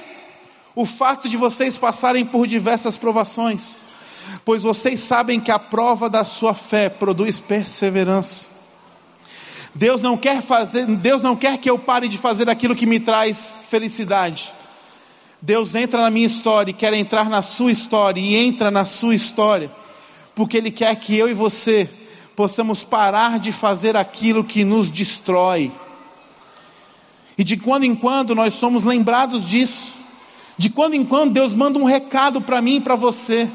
o 0.74 0.84
fato 0.84 1.26
de 1.26 1.38
vocês 1.38 1.78
passarem 1.78 2.22
por 2.22 2.46
diversas 2.46 2.98
provações, 2.98 3.80
pois 4.44 4.62
vocês 4.62 5.00
sabem 5.00 5.40
que 5.40 5.50
a 5.50 5.58
prova 5.58 6.10
da 6.10 6.22
sua 6.22 6.52
fé 6.52 6.90
produz 6.90 7.40
perseverança. 7.40 8.46
Deus 9.74 10.02
não 10.02 10.18
quer 10.18 10.42
fazer, 10.42 10.84
Deus 10.84 11.22
não 11.22 11.34
quer 11.34 11.56
que 11.56 11.70
eu 11.70 11.78
pare 11.78 12.08
de 12.08 12.18
fazer 12.18 12.50
aquilo 12.50 12.76
que 12.76 12.84
me 12.84 13.00
traz 13.00 13.50
felicidade. 13.70 14.52
Deus 15.40 15.74
entra 15.74 16.02
na 16.02 16.10
minha 16.10 16.26
história 16.26 16.72
e 16.72 16.74
quer 16.74 16.92
entrar 16.92 17.30
na 17.30 17.40
sua 17.40 17.72
história 17.72 18.20
e 18.20 18.36
entra 18.36 18.70
na 18.70 18.84
sua 18.84 19.14
história, 19.14 19.70
porque 20.34 20.58
Ele 20.58 20.70
quer 20.70 20.94
que 20.96 21.16
eu 21.16 21.26
e 21.26 21.32
você 21.32 21.88
possamos 22.36 22.84
parar 22.84 23.38
de 23.38 23.50
fazer 23.50 23.96
aquilo 23.96 24.44
que 24.44 24.62
nos 24.62 24.90
destrói 24.90 25.72
e 27.38 27.44
de 27.44 27.56
quando 27.56 27.84
em 27.84 27.94
quando 27.94 28.34
nós 28.34 28.54
somos 28.54 28.82
lembrados 28.82 29.48
disso. 29.48 29.92
De 30.58 30.68
quando 30.68 30.94
em 30.94 31.04
quando 31.04 31.32
Deus 31.32 31.54
manda 31.54 31.78
um 31.78 31.84
recado 31.84 32.40
para 32.40 32.60
mim 32.60 32.76
e 32.76 32.80
para 32.80 32.96
você. 32.96 33.48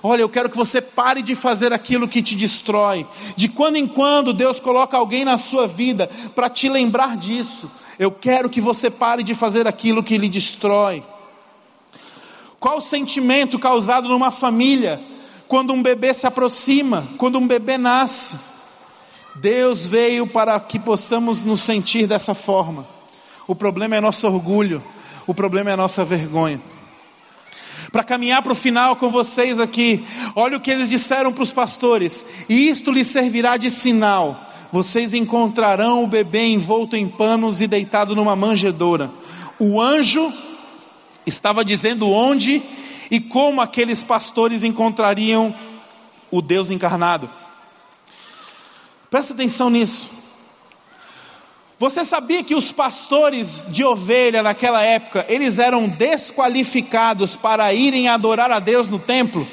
Olha, 0.00 0.22
eu 0.22 0.28
quero 0.28 0.48
que 0.48 0.56
você 0.56 0.80
pare 0.80 1.20
de 1.20 1.34
fazer 1.34 1.72
aquilo 1.72 2.06
que 2.06 2.22
te 2.22 2.36
destrói. 2.36 3.04
De 3.34 3.48
quando 3.48 3.74
em 3.74 3.88
quando 3.88 4.32
Deus 4.32 4.60
coloca 4.60 4.96
alguém 4.96 5.24
na 5.24 5.36
sua 5.36 5.66
vida 5.66 6.08
para 6.32 6.48
te 6.48 6.68
lembrar 6.68 7.16
disso. 7.16 7.68
Eu 7.98 8.12
quero 8.12 8.48
que 8.48 8.60
você 8.60 8.88
pare 8.88 9.24
de 9.24 9.34
fazer 9.34 9.66
aquilo 9.66 10.04
que 10.04 10.16
lhe 10.16 10.28
destrói. 10.28 11.02
Qual 12.60 12.78
o 12.78 12.82
sentimento 12.82 13.58
causado 13.58 14.08
numa 14.08 14.30
família 14.30 15.00
quando 15.48 15.72
um 15.72 15.82
bebê 15.82 16.14
se 16.14 16.26
aproxima, 16.26 17.04
quando 17.18 17.38
um 17.38 17.48
bebê 17.48 17.76
nasce? 17.76 18.36
Deus 19.34 19.84
veio 19.86 20.24
para 20.24 20.58
que 20.60 20.78
possamos 20.78 21.44
nos 21.44 21.60
sentir 21.60 22.06
dessa 22.06 22.32
forma. 22.32 22.94
O 23.46 23.54
problema 23.54 23.96
é 23.96 24.00
nosso 24.00 24.26
orgulho, 24.26 24.82
o 25.26 25.34
problema 25.34 25.70
é 25.70 25.76
nossa 25.76 26.04
vergonha. 26.04 26.60
Para 27.92 28.02
caminhar 28.02 28.42
para 28.42 28.52
o 28.52 28.56
final 28.56 28.96
com 28.96 29.10
vocês 29.10 29.60
aqui, 29.60 30.04
olha 30.34 30.56
o 30.56 30.60
que 30.60 30.70
eles 30.70 30.88
disseram 30.88 31.32
para 31.32 31.42
os 31.42 31.52
pastores: 31.52 32.24
e 32.48 32.68
isto 32.68 32.90
lhes 32.90 33.06
servirá 33.06 33.56
de 33.56 33.70
sinal. 33.70 34.50
Vocês 34.72 35.14
encontrarão 35.14 36.02
o 36.02 36.06
bebê 36.06 36.46
envolto 36.46 36.96
em 36.96 37.06
panos 37.06 37.60
e 37.60 37.66
deitado 37.66 38.16
numa 38.16 38.34
manjedoura. 38.34 39.10
O 39.60 39.80
anjo 39.80 40.32
estava 41.24 41.64
dizendo 41.64 42.10
onde 42.10 42.60
e 43.10 43.20
como 43.20 43.60
aqueles 43.60 44.02
pastores 44.02 44.64
encontrariam 44.64 45.54
o 46.30 46.42
Deus 46.42 46.70
encarnado. 46.70 47.30
Presta 49.08 49.32
atenção 49.32 49.70
nisso. 49.70 50.10
Você 51.78 52.04
sabia 52.04 52.42
que 52.44 52.54
os 52.54 52.70
pastores 52.70 53.66
de 53.68 53.84
ovelha 53.84 54.42
naquela 54.42 54.82
época, 54.82 55.26
eles 55.28 55.58
eram 55.58 55.88
desqualificados 55.88 57.36
para 57.36 57.72
irem 57.74 58.08
adorar 58.08 58.50
a 58.52 58.60
Deus 58.60 58.88
no 58.88 58.98
templo? 58.98 59.46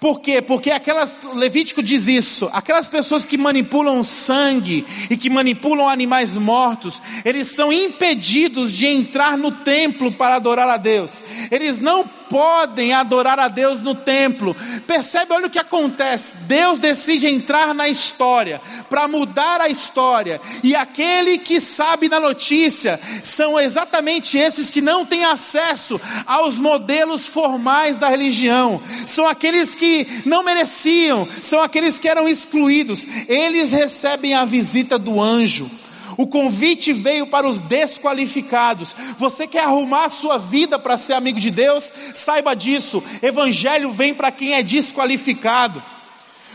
Por 0.00 0.20
quê? 0.20 0.40
Porque 0.40 0.70
aquelas, 0.70 1.14
Levítico 1.34 1.82
diz 1.82 2.08
isso, 2.08 2.48
aquelas 2.54 2.88
pessoas 2.88 3.26
que 3.26 3.36
manipulam 3.36 4.02
sangue 4.02 4.86
e 5.10 5.16
que 5.16 5.28
manipulam 5.28 5.86
animais 5.86 6.38
mortos, 6.38 7.02
eles 7.22 7.48
são 7.48 7.70
impedidos 7.70 8.72
de 8.72 8.86
entrar 8.86 9.36
no 9.36 9.50
templo 9.50 10.10
para 10.10 10.36
adorar 10.36 10.68
a 10.70 10.78
Deus. 10.78 11.22
Eles 11.50 11.78
não 11.78 12.08
podem 12.30 12.94
adorar 12.94 13.38
a 13.40 13.48
Deus 13.48 13.82
no 13.82 13.94
templo. 13.94 14.56
Percebe, 14.86 15.34
olha 15.34 15.48
o 15.48 15.50
que 15.50 15.58
acontece. 15.58 16.36
Deus 16.46 16.78
decide 16.78 17.26
entrar 17.26 17.74
na 17.74 17.88
história, 17.88 18.60
para 18.88 19.08
mudar 19.08 19.60
a 19.60 19.68
história. 19.68 20.40
E 20.62 20.74
aquele 20.74 21.36
que 21.38 21.60
sabe 21.60 22.08
da 22.08 22.20
notícia 22.20 22.98
são 23.24 23.58
exatamente 23.58 24.38
esses 24.38 24.70
que 24.70 24.80
não 24.80 25.04
têm 25.04 25.24
acesso 25.24 26.00
aos 26.24 26.54
modelos 26.54 27.26
formais 27.26 27.98
da 27.98 28.08
religião. 28.08 28.80
São 29.04 29.26
aqueles 29.26 29.74
que 29.74 29.89
não 30.24 30.42
mereciam, 30.42 31.26
são 31.40 31.60
aqueles 31.60 31.98
que 31.98 32.08
eram 32.08 32.28
excluídos. 32.28 33.06
Eles 33.28 33.70
recebem 33.72 34.34
a 34.34 34.44
visita 34.44 34.98
do 34.98 35.20
anjo. 35.20 35.70
O 36.16 36.26
convite 36.26 36.92
veio 36.92 37.26
para 37.26 37.48
os 37.48 37.60
desqualificados. 37.62 38.94
Você 39.16 39.46
quer 39.46 39.64
arrumar 39.64 40.04
a 40.04 40.10
sua 40.10 40.38
vida 40.38 40.78
para 40.78 40.96
ser 40.96 41.14
amigo 41.14 41.40
de 41.40 41.50
Deus? 41.50 41.90
Saiba 42.12 42.54
disso. 42.54 43.02
Evangelho 43.22 43.92
vem 43.92 44.12
para 44.12 44.30
quem 44.30 44.54
é 44.54 44.62
desqualificado. 44.62 45.82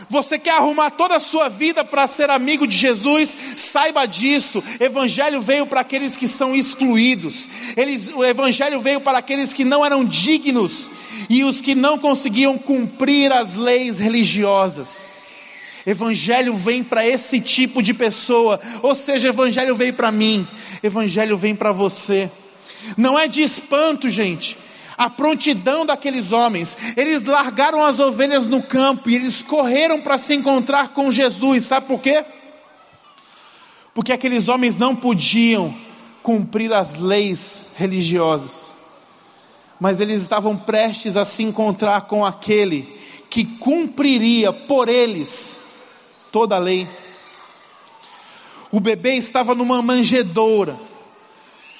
Você 0.08 0.38
quer 0.38 0.56
arrumar 0.56 0.90
toda 0.90 1.16
a 1.16 1.20
sua 1.20 1.48
vida 1.48 1.84
para 1.84 2.06
ser 2.06 2.30
amigo 2.30 2.66
de 2.66 2.76
Jesus? 2.76 3.36
Saiba 3.56 4.06
disso. 4.06 4.62
Evangelho 4.78 5.40
veio 5.40 5.66
para 5.66 5.80
aqueles 5.80 6.16
que 6.16 6.26
são 6.26 6.54
excluídos. 6.54 7.48
Eles, 7.76 8.08
o 8.08 8.24
Evangelho 8.24 8.80
veio 8.80 9.00
para 9.00 9.18
aqueles 9.18 9.52
que 9.52 9.64
não 9.64 9.84
eram 9.84 10.04
dignos 10.04 10.88
e 11.28 11.44
os 11.44 11.60
que 11.60 11.74
não 11.74 11.98
conseguiam 11.98 12.58
cumprir 12.58 13.32
as 13.32 13.54
leis 13.54 13.98
religiosas. 13.98 15.12
Evangelho 15.86 16.54
vem 16.54 16.82
para 16.82 17.06
esse 17.06 17.40
tipo 17.40 17.80
de 17.80 17.94
pessoa, 17.94 18.60
ou 18.82 18.92
seja, 18.94 19.28
Evangelho 19.28 19.76
veio 19.76 19.94
para 19.94 20.10
mim, 20.10 20.46
Evangelho 20.82 21.38
vem 21.38 21.54
para 21.54 21.70
você. 21.70 22.28
Não 22.96 23.16
é 23.16 23.28
de 23.28 23.42
espanto, 23.42 24.10
gente, 24.10 24.58
a 24.96 25.10
prontidão 25.10 25.84
daqueles 25.84 26.32
homens. 26.32 26.76
Eles 26.96 27.22
largaram 27.22 27.84
as 27.84 27.98
ovelhas 27.98 28.46
no 28.46 28.62
campo 28.62 29.10
e 29.10 29.14
eles 29.14 29.42
correram 29.42 30.00
para 30.00 30.18
se 30.18 30.34
encontrar 30.34 30.88
com 30.88 31.10
Jesus. 31.10 31.64
Sabe 31.64 31.86
por 31.86 32.00
quê? 32.00 32.24
Porque 33.92 34.12
aqueles 34.12 34.48
homens 34.48 34.76
não 34.76 34.94
podiam 34.94 35.74
cumprir 36.22 36.72
as 36.72 36.98
leis 36.98 37.62
religiosas, 37.76 38.70
mas 39.78 40.00
eles 40.00 40.20
estavam 40.22 40.56
prestes 40.56 41.16
a 41.16 41.24
se 41.24 41.42
encontrar 41.42 42.02
com 42.02 42.24
aquele 42.24 42.82
que 43.30 43.44
cumpriria 43.44 44.52
por 44.52 44.88
eles 44.88 45.58
toda 46.32 46.56
a 46.56 46.58
lei. 46.58 46.88
O 48.72 48.80
bebê 48.80 49.14
estava 49.14 49.54
numa 49.54 49.80
manjedoura, 49.80 50.76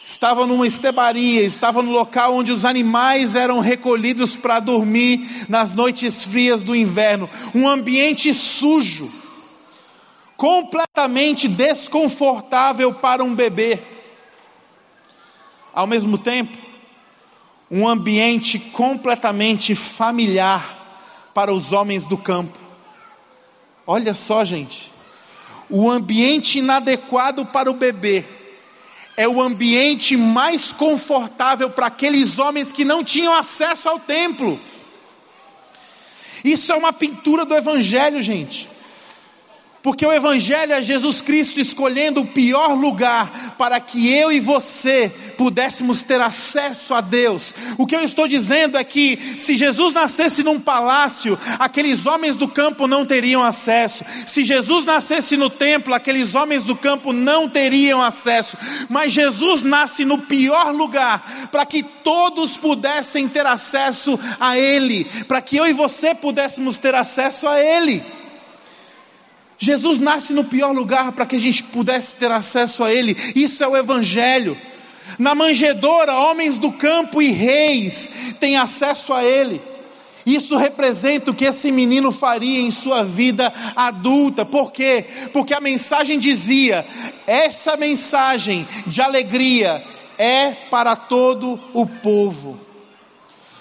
estava 0.06 0.46
numa 0.46 0.68
estebaria, 0.68 1.42
estava 1.42 1.82
no 1.82 1.90
local 1.90 2.36
onde 2.36 2.52
os 2.52 2.64
animais 2.64 3.34
eram 3.34 3.58
recolhidos 3.58 4.36
para 4.36 4.60
dormir 4.60 5.46
nas 5.48 5.74
noites 5.74 6.22
frias 6.22 6.62
do 6.62 6.76
inverno. 6.76 7.28
Um 7.52 7.68
ambiente 7.68 8.32
sujo, 8.32 9.10
completamente 10.36 11.48
desconfortável 11.48 12.94
para 12.94 13.24
um 13.24 13.34
bebê. 13.34 13.80
Ao 15.74 15.88
mesmo 15.88 16.16
tempo, 16.16 16.56
um 17.68 17.86
ambiente 17.88 18.60
completamente 18.60 19.74
familiar 19.74 21.32
para 21.34 21.52
os 21.52 21.72
homens 21.72 22.04
do 22.04 22.16
campo. 22.16 22.56
Olha 23.84 24.14
só, 24.14 24.44
gente. 24.44 24.88
O 25.68 25.90
ambiente 25.90 26.60
inadequado 26.60 27.44
para 27.44 27.68
o 27.68 27.74
bebê 27.74 28.24
é 29.16 29.26
o 29.26 29.40
ambiente 29.40 30.16
mais 30.16 30.72
confortável 30.72 31.70
para 31.70 31.86
aqueles 31.86 32.38
homens 32.38 32.70
que 32.70 32.84
não 32.84 33.02
tinham 33.02 33.32
acesso 33.32 33.88
ao 33.88 33.98
templo. 33.98 34.60
Isso 36.44 36.70
é 36.70 36.76
uma 36.76 36.92
pintura 36.92 37.44
do 37.44 37.54
Evangelho, 37.54 38.22
gente. 38.22 38.68
Porque 39.86 40.04
o 40.04 40.12
Evangelho 40.12 40.72
é 40.72 40.82
Jesus 40.82 41.20
Cristo 41.20 41.60
escolhendo 41.60 42.22
o 42.22 42.26
pior 42.26 42.74
lugar 42.74 43.54
para 43.56 43.78
que 43.78 44.12
eu 44.12 44.32
e 44.32 44.40
você 44.40 45.08
pudéssemos 45.38 46.02
ter 46.02 46.20
acesso 46.20 46.92
a 46.92 47.00
Deus. 47.00 47.54
O 47.78 47.86
que 47.86 47.94
eu 47.94 48.00
estou 48.00 48.26
dizendo 48.26 48.76
é 48.76 48.82
que 48.82 49.16
se 49.36 49.54
Jesus 49.54 49.94
nascesse 49.94 50.42
num 50.42 50.58
palácio, 50.58 51.38
aqueles 51.60 52.04
homens 52.04 52.34
do 52.34 52.48
campo 52.48 52.88
não 52.88 53.06
teriam 53.06 53.44
acesso. 53.44 54.04
Se 54.26 54.42
Jesus 54.42 54.84
nascesse 54.84 55.36
no 55.36 55.48
templo, 55.48 55.94
aqueles 55.94 56.34
homens 56.34 56.64
do 56.64 56.74
campo 56.74 57.12
não 57.12 57.48
teriam 57.48 58.02
acesso. 58.02 58.58
Mas 58.88 59.12
Jesus 59.12 59.62
nasce 59.62 60.04
no 60.04 60.18
pior 60.18 60.72
lugar 60.72 61.48
para 61.52 61.64
que 61.64 61.84
todos 61.84 62.56
pudessem 62.56 63.28
ter 63.28 63.46
acesso 63.46 64.18
a 64.40 64.58
Ele, 64.58 65.04
para 65.28 65.40
que 65.40 65.56
eu 65.56 65.64
e 65.64 65.72
você 65.72 66.12
pudéssemos 66.12 66.76
ter 66.76 66.96
acesso 66.96 67.46
a 67.46 67.60
Ele. 67.60 68.02
Jesus 69.58 69.98
nasce 69.98 70.32
no 70.32 70.44
pior 70.44 70.72
lugar 70.72 71.12
para 71.12 71.26
que 71.26 71.36
a 71.36 71.40
gente 71.40 71.64
pudesse 71.64 72.16
ter 72.16 72.30
acesso 72.30 72.84
a 72.84 72.92
Ele. 72.92 73.16
Isso 73.34 73.64
é 73.64 73.68
o 73.68 73.76
Evangelho. 73.76 74.56
Na 75.18 75.34
manjedoura, 75.34 76.18
homens 76.18 76.58
do 76.58 76.72
campo 76.72 77.22
e 77.22 77.30
reis 77.30 78.10
têm 78.38 78.56
acesso 78.56 79.12
a 79.14 79.24
Ele. 79.24 79.60
Isso 80.26 80.56
representa 80.56 81.30
o 81.30 81.34
que 81.34 81.44
esse 81.44 81.70
menino 81.70 82.10
faria 82.10 82.60
em 82.60 82.70
sua 82.70 83.04
vida 83.04 83.52
adulta. 83.76 84.44
Por 84.44 84.72
quê? 84.72 85.06
Porque 85.32 85.54
a 85.54 85.60
mensagem 85.60 86.18
dizia: 86.18 86.84
essa 87.26 87.76
mensagem 87.76 88.66
de 88.88 89.00
alegria 89.00 89.84
é 90.18 90.50
para 90.68 90.96
todo 90.96 91.60
o 91.72 91.86
povo. 91.86 92.58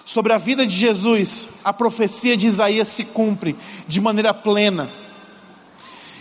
Sobre 0.03 0.33
a 0.33 0.37
vida 0.39 0.65
de 0.65 0.75
Jesus, 0.75 1.47
a 1.63 1.71
profecia 1.71 2.35
de 2.35 2.47
Isaías 2.47 2.87
se 2.87 3.03
cumpre 3.03 3.55
de 3.87 4.01
maneira 4.01 4.33
plena. 4.33 5.04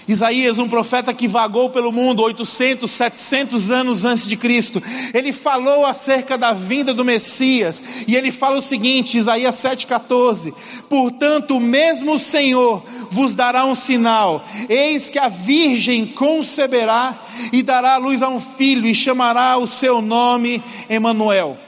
Isaías, 0.07 0.59
um 0.59 0.69
profeta 0.69 1.14
que 1.14 1.27
vagou 1.27 1.71
pelo 1.71 1.90
mundo 1.90 2.23
800, 2.23 2.90
700 2.90 3.71
anos 3.71 4.05
antes 4.05 4.29
de 4.29 4.37
Cristo, 4.37 4.83
ele 5.14 5.33
falou 5.33 5.87
acerca 5.87 6.37
da 6.37 6.53
vinda 6.53 6.93
do 6.93 7.05
Messias, 7.05 7.83
e 8.07 8.14
ele 8.14 8.31
fala 8.31 8.59
o 8.59 8.62
seguinte, 8.62 9.17
Isaías 9.17 9.55
7,14: 9.57 10.53
Portanto, 10.88 11.59
mesmo 11.59 12.14
o 12.14 12.19
Senhor 12.19 12.85
vos 13.11 13.35
dará 13.35 13.64
um 13.64 13.75
sinal, 13.75 14.45
eis 14.69 15.09
que 15.09 15.19
a 15.19 15.29
virgem 15.29 16.07
conceberá 16.07 17.19
e 17.53 17.62
dará 17.62 17.97
luz 17.97 18.23
a 18.23 18.29
um 18.29 18.40
filho, 18.40 18.87
e 18.87 18.95
chamará 18.95 19.57
o 19.57 19.67
seu 19.67 20.03
nome 20.03 20.62
Emanuel. 20.88 21.63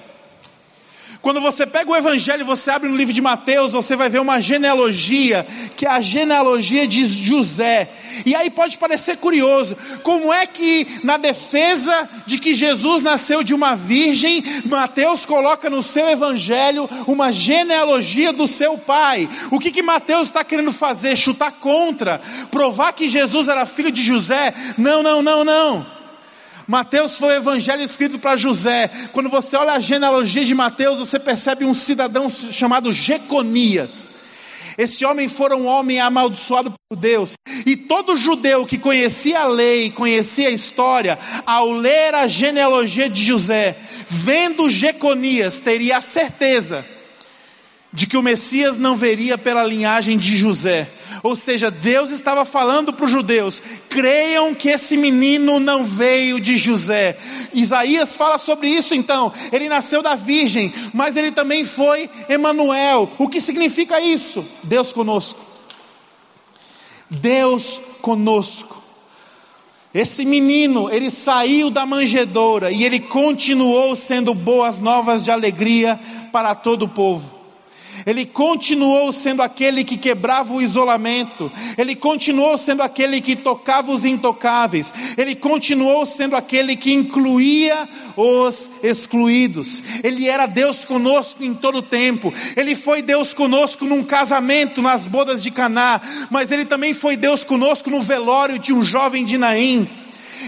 Quando 1.27 1.41
você 1.41 1.67
pega 1.67 1.91
o 1.91 1.97
Evangelho 1.97 2.47
você 2.47 2.71
abre 2.71 2.89
no 2.89 2.97
livro 2.97 3.13
de 3.13 3.21
Mateus, 3.21 3.73
você 3.73 3.97
vai 3.97 4.09
ver 4.09 4.21
uma 4.21 4.41
genealogia, 4.41 5.45
que 5.77 5.85
é 5.85 5.91
a 5.91 6.01
genealogia 6.01 6.87
de 6.87 7.05
José. 7.05 7.91
E 8.25 8.33
aí 8.33 8.49
pode 8.49 8.79
parecer 8.79 9.17
curioso, 9.17 9.77
como 10.05 10.33
é 10.33 10.47
que 10.47 10.87
na 11.03 11.17
defesa 11.17 12.09
de 12.27 12.39
que 12.39 12.55
Jesus 12.55 13.03
nasceu 13.03 13.43
de 13.43 13.53
uma 13.53 13.75
virgem, 13.75 14.41
Mateus 14.67 15.27
coloca 15.27 15.69
no 15.69 15.83
seu 15.83 16.09
Evangelho 16.09 16.89
uma 17.09 17.33
genealogia 17.33 18.33
do 18.33 18.47
seu 18.47 18.79
pai. 18.79 19.29
O 19.51 19.59
que 19.59 19.73
que 19.73 19.83
Mateus 19.83 20.29
está 20.29 20.45
querendo 20.45 20.73
fazer? 20.73 21.17
Chutar 21.17 21.51
contra? 21.51 22.21
Provar 22.53 22.93
que 22.93 23.09
Jesus 23.09 23.49
era 23.49 23.67
filho 23.67 23.91
de 23.91 24.01
José? 24.01 24.55
Não, 24.79 25.03
não, 25.03 25.21
não, 25.23 25.43
não. 25.43 25.96
Mateus 26.67 27.19
foi 27.19 27.35
o 27.35 27.37
evangelho 27.37 27.83
escrito 27.83 28.19
para 28.19 28.37
José. 28.37 28.91
Quando 29.13 29.29
você 29.29 29.57
olha 29.57 29.73
a 29.73 29.81
genealogia 29.81 30.45
de 30.45 30.55
Mateus, 30.55 30.99
você 30.99 31.19
percebe 31.19 31.65
um 31.65 31.75
cidadão 31.75 32.29
chamado 32.29 32.93
Jeconias. 32.93 34.13
Esse 34.77 35.05
homem 35.05 35.29
foi 35.29 35.55
um 35.55 35.67
homem 35.67 36.01
amaldiçoado 36.01 36.75
por 36.89 36.97
Deus. 36.97 37.33
E 37.65 37.77
todo 37.77 38.17
judeu 38.17 38.67
que 38.67 38.79
conhecia 38.79 39.41
a 39.41 39.47
lei, 39.47 39.91
conhecia 39.91 40.49
a 40.49 40.53
história, 40.53 41.19
ao 41.47 41.73
ler 41.73 42.15
a 42.15 42.29
genealogia 42.29 43.09
de 43.09 43.25
José, 43.25 43.77
vendo 44.09 44.69
Jeconias, 44.69 45.59
teria 45.59 45.99
a 45.99 46.03
certeza 46.03 46.85
de 47.97 48.07
que 48.07 48.19
o 48.19 48.23
Messias 48.23 48.77
não 48.77 48.95
veria 48.95 49.39
pela 49.39 49.65
linhagem 49.65 50.19
de 50.19 50.37
José. 50.37 50.87
Ou 51.23 51.35
seja, 51.35 51.71
Deus 51.71 52.11
estava 52.11 52.45
falando 52.45 52.93
para 52.93 53.07
os 53.07 53.11
judeus: 53.11 53.63
creiam 53.89 54.55
que 54.55 54.69
esse 54.69 54.99
menino 54.99 55.59
não 55.59 55.83
veio 55.83 56.39
de 56.39 56.59
José. 56.59 57.17
Isaías 57.55 58.15
fala 58.15 58.37
sobre 58.37 58.69
isso 58.69 58.95
então. 58.95 59.33
Ele 59.51 59.67
nasceu 59.67 60.03
da 60.03 60.15
virgem, 60.15 60.75
mas 60.93 61.17
ele 61.17 61.31
também 61.31 61.65
foi 61.65 62.11
Emanuel. 62.29 63.11
O 63.17 63.31
que 63.31 63.41
significa 63.41 63.99
isso? 63.99 64.45
Deus 64.63 64.93
conosco. 64.93 65.41
Deus 67.09 67.81
conosco. 68.03 68.85
Esse 69.95 70.27
menino, 70.27 70.91
ele 70.91 71.09
saiu 71.09 71.71
da 71.71 71.87
manjedoura 71.87 72.71
e 72.71 72.85
ele 72.85 73.01
continuou 73.01 73.97
sendo 73.97 74.35
boas 74.35 74.79
novas 74.79 75.25
de 75.25 75.31
alegria 75.31 75.99
para 76.31 76.55
todo 76.55 76.83
o 76.83 76.89
povo. 76.89 77.36
Ele 78.05 78.27
continuou 78.27 79.13
sendo 79.13 79.43
aquele 79.43 79.85
que 79.85 79.97
quebrava 79.97 80.53
o 80.53 80.61
isolamento, 80.61 81.51
ele 81.79 81.95
continuou 81.95 82.59
sendo 82.59 82.83
aquele 82.83 83.21
que 83.21 83.37
tocava 83.37 83.93
os 83.93 84.05
intocáveis, 84.05 84.93
ele 85.17 85.35
continuou 85.35 86.05
sendo 86.05 86.37
aquele 86.37 86.77
que 86.77 86.93
incluía 86.93 87.89
os 88.17 88.69
excluídos. 88.83 89.83
Ele 90.03 90.29
era 90.29 90.47
Deus 90.47 90.85
conosco 90.85 91.45
em 91.45 91.55
todo 91.55 91.79
o 91.79 91.83
tempo. 91.83 92.33
Ele 92.57 92.75
foi 92.75 93.03
Deus 93.03 93.35
conosco 93.35 93.85
num 93.85 94.03
casamento, 94.03 94.81
nas 94.81 95.07
bodas 95.07 95.43
de 95.43 95.51
Caná, 95.51 96.01
mas 96.31 96.51
ele 96.51 96.65
também 96.65 96.95
foi 96.95 97.17
Deus 97.17 97.45
conosco 97.45 97.91
no 97.91 98.03
velório 98.03 98.59
de 98.59 98.73
um 98.73 98.83
jovem 98.83 99.25
de 99.25 99.39
Naim. 99.39 99.89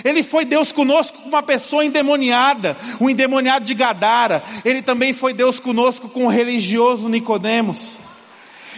Ele 0.04 0.22
foi 0.22 0.44
Deus 0.44 0.72
conosco 0.72 1.18
com 1.18 1.28
uma 1.28 1.42
pessoa 1.42 1.84
endemoniada, 1.84 2.76
o 3.00 3.08
endemoniado 3.08 3.64
de 3.64 3.74
Gadara. 3.74 4.42
Ele 4.64 4.82
também 4.82 5.12
foi 5.12 5.32
Deus 5.32 5.58
conosco 5.58 6.08
com 6.08 6.26
o 6.26 6.28
religioso 6.28 7.08
Nicodemos. 7.08 7.96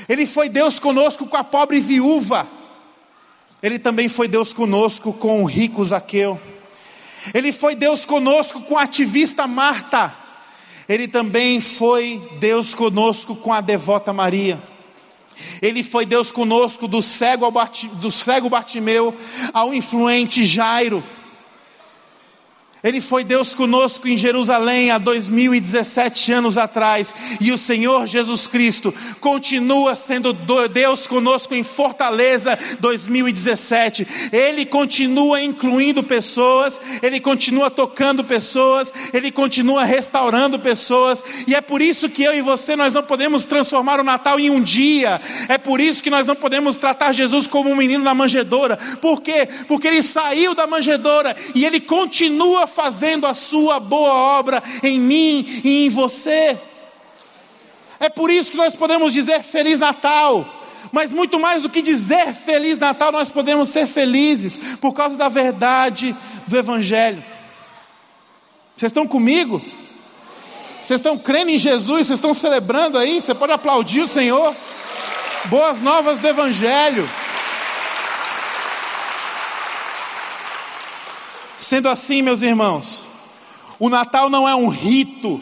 Ele 0.08 0.26
foi 0.26 0.48
Deus 0.48 0.78
conosco 0.78 1.26
com 1.26 1.36
a 1.36 1.44
pobre 1.44 1.80
viúva. 1.80 2.46
Ele 3.62 3.78
também 3.78 4.08
foi 4.08 4.26
Deus 4.26 4.52
conosco 4.52 5.12
com 5.12 5.42
o 5.42 5.46
rico 5.46 5.84
Zaqueu. 5.84 6.40
Ele 7.34 7.52
foi 7.52 7.74
Deus 7.74 8.04
conosco 8.04 8.60
com 8.62 8.78
a 8.78 8.82
ativista 8.82 9.46
Marta. 9.46 10.14
Ele 10.88 11.06
também 11.06 11.60
foi 11.60 12.20
Deus 12.40 12.74
conosco 12.74 13.36
com 13.36 13.52
a 13.52 13.60
devota 13.60 14.12
Maria. 14.12 14.69
Ele 15.60 15.82
foi 15.82 16.06
Deus 16.06 16.30
conosco 16.32 16.88
do 16.88 17.02
cego, 17.02 17.44
ao 17.44 17.52
do 17.94 18.10
cego 18.10 18.48
Bartimeu 18.48 19.14
ao 19.52 19.74
influente 19.74 20.44
Jairo. 20.44 21.02
Ele 22.82 23.00
foi 23.00 23.24
Deus 23.24 23.54
conosco 23.54 24.08
em 24.08 24.16
Jerusalém 24.16 24.90
há 24.90 24.98
2017 24.98 26.32
anos 26.32 26.56
atrás, 26.56 27.14
e 27.40 27.52
o 27.52 27.58
Senhor 27.58 28.06
Jesus 28.06 28.46
Cristo 28.46 28.94
continua 29.20 29.94
sendo 29.94 30.32
Deus 30.32 31.06
conosco 31.06 31.54
em 31.54 31.62
Fortaleza 31.62 32.58
2017. 32.80 34.06
Ele 34.32 34.64
continua 34.64 35.42
incluindo 35.42 36.02
pessoas, 36.02 36.80
ele 37.02 37.20
continua 37.20 37.70
tocando 37.70 38.24
pessoas, 38.24 38.92
ele 39.12 39.30
continua 39.30 39.84
restaurando 39.84 40.58
pessoas, 40.58 41.22
e 41.46 41.54
é 41.54 41.60
por 41.60 41.82
isso 41.82 42.08
que 42.08 42.22
eu 42.22 42.34
e 42.34 42.40
você 42.40 42.74
nós 42.76 42.94
não 42.94 43.02
podemos 43.02 43.44
transformar 43.44 44.00
o 44.00 44.04
Natal 44.04 44.40
em 44.40 44.48
um 44.48 44.60
dia. 44.60 45.20
É 45.48 45.58
por 45.58 45.80
isso 45.80 46.02
que 46.02 46.10
nós 46.10 46.26
não 46.26 46.34
podemos 46.34 46.76
tratar 46.76 47.12
Jesus 47.12 47.46
como 47.46 47.70
um 47.70 47.76
menino 47.76 48.02
na 48.02 48.14
manjedoura. 48.14 48.78
Por 49.00 49.20
quê? 49.20 49.48
Porque 49.68 49.86
ele 49.86 50.02
saiu 50.02 50.54
da 50.54 50.66
manjedoura 50.66 51.36
e 51.54 51.64
ele 51.64 51.80
continua 51.80 52.66
fazendo 52.70 53.26
a 53.26 53.34
sua 53.34 53.78
boa 53.78 54.12
obra 54.12 54.62
em 54.82 54.98
mim 54.98 55.60
e 55.64 55.86
em 55.86 55.88
você. 55.88 56.58
É 57.98 58.08
por 58.08 58.30
isso 58.30 58.50
que 58.50 58.56
nós 58.56 58.74
podemos 58.74 59.12
dizer 59.12 59.42
Feliz 59.42 59.78
Natal. 59.78 60.46
Mas 60.92 61.12
muito 61.12 61.38
mais 61.38 61.62
do 61.62 61.68
que 61.68 61.82
dizer 61.82 62.32
Feliz 62.32 62.78
Natal, 62.78 63.12
nós 63.12 63.30
podemos 63.30 63.68
ser 63.68 63.86
felizes 63.86 64.56
por 64.80 64.94
causa 64.94 65.16
da 65.16 65.28
verdade 65.28 66.16
do 66.46 66.56
Evangelho. 66.56 67.22
Vocês 68.74 68.90
estão 68.90 69.06
comigo? 69.06 69.60
Vocês 70.82 70.98
estão 70.98 71.18
crendo 71.18 71.50
em 71.50 71.58
Jesus? 71.58 72.06
Vocês 72.06 72.18
estão 72.18 72.32
celebrando 72.32 72.96
aí? 72.96 73.20
Você 73.20 73.34
pode 73.34 73.52
aplaudir 73.52 74.00
o 74.00 74.06
Senhor? 74.06 74.56
Boas 75.46 75.82
novas 75.82 76.18
do 76.18 76.26
Evangelho. 76.26 77.08
Sendo 81.60 81.90
assim, 81.90 82.22
meus 82.22 82.40
irmãos, 82.40 83.06
o 83.78 83.90
Natal 83.90 84.30
não 84.30 84.48
é 84.48 84.54
um 84.54 84.68
rito, 84.68 85.38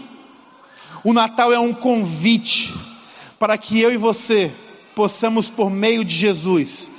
o 1.04 1.12
Natal 1.12 1.52
é 1.52 1.60
um 1.60 1.72
convite 1.72 2.74
para 3.38 3.56
que 3.56 3.80
eu 3.80 3.92
e 3.92 3.96
você 3.96 4.52
possamos, 4.96 5.48
por 5.48 5.70
meio 5.70 6.04
de 6.04 6.12
Jesus, 6.12 6.90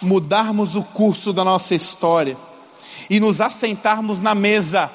mudarmos 0.00 0.76
o 0.76 0.84
curso 0.84 1.32
da 1.32 1.42
nossa 1.42 1.74
história 1.74 2.36
e 3.10 3.18
nos 3.18 3.40
assentarmos 3.40 4.20
na 4.20 4.32
mesa 4.32 4.88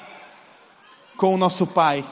com 1.17 1.35
o 1.35 1.37
nosso 1.37 1.67
Pai. 1.67 2.05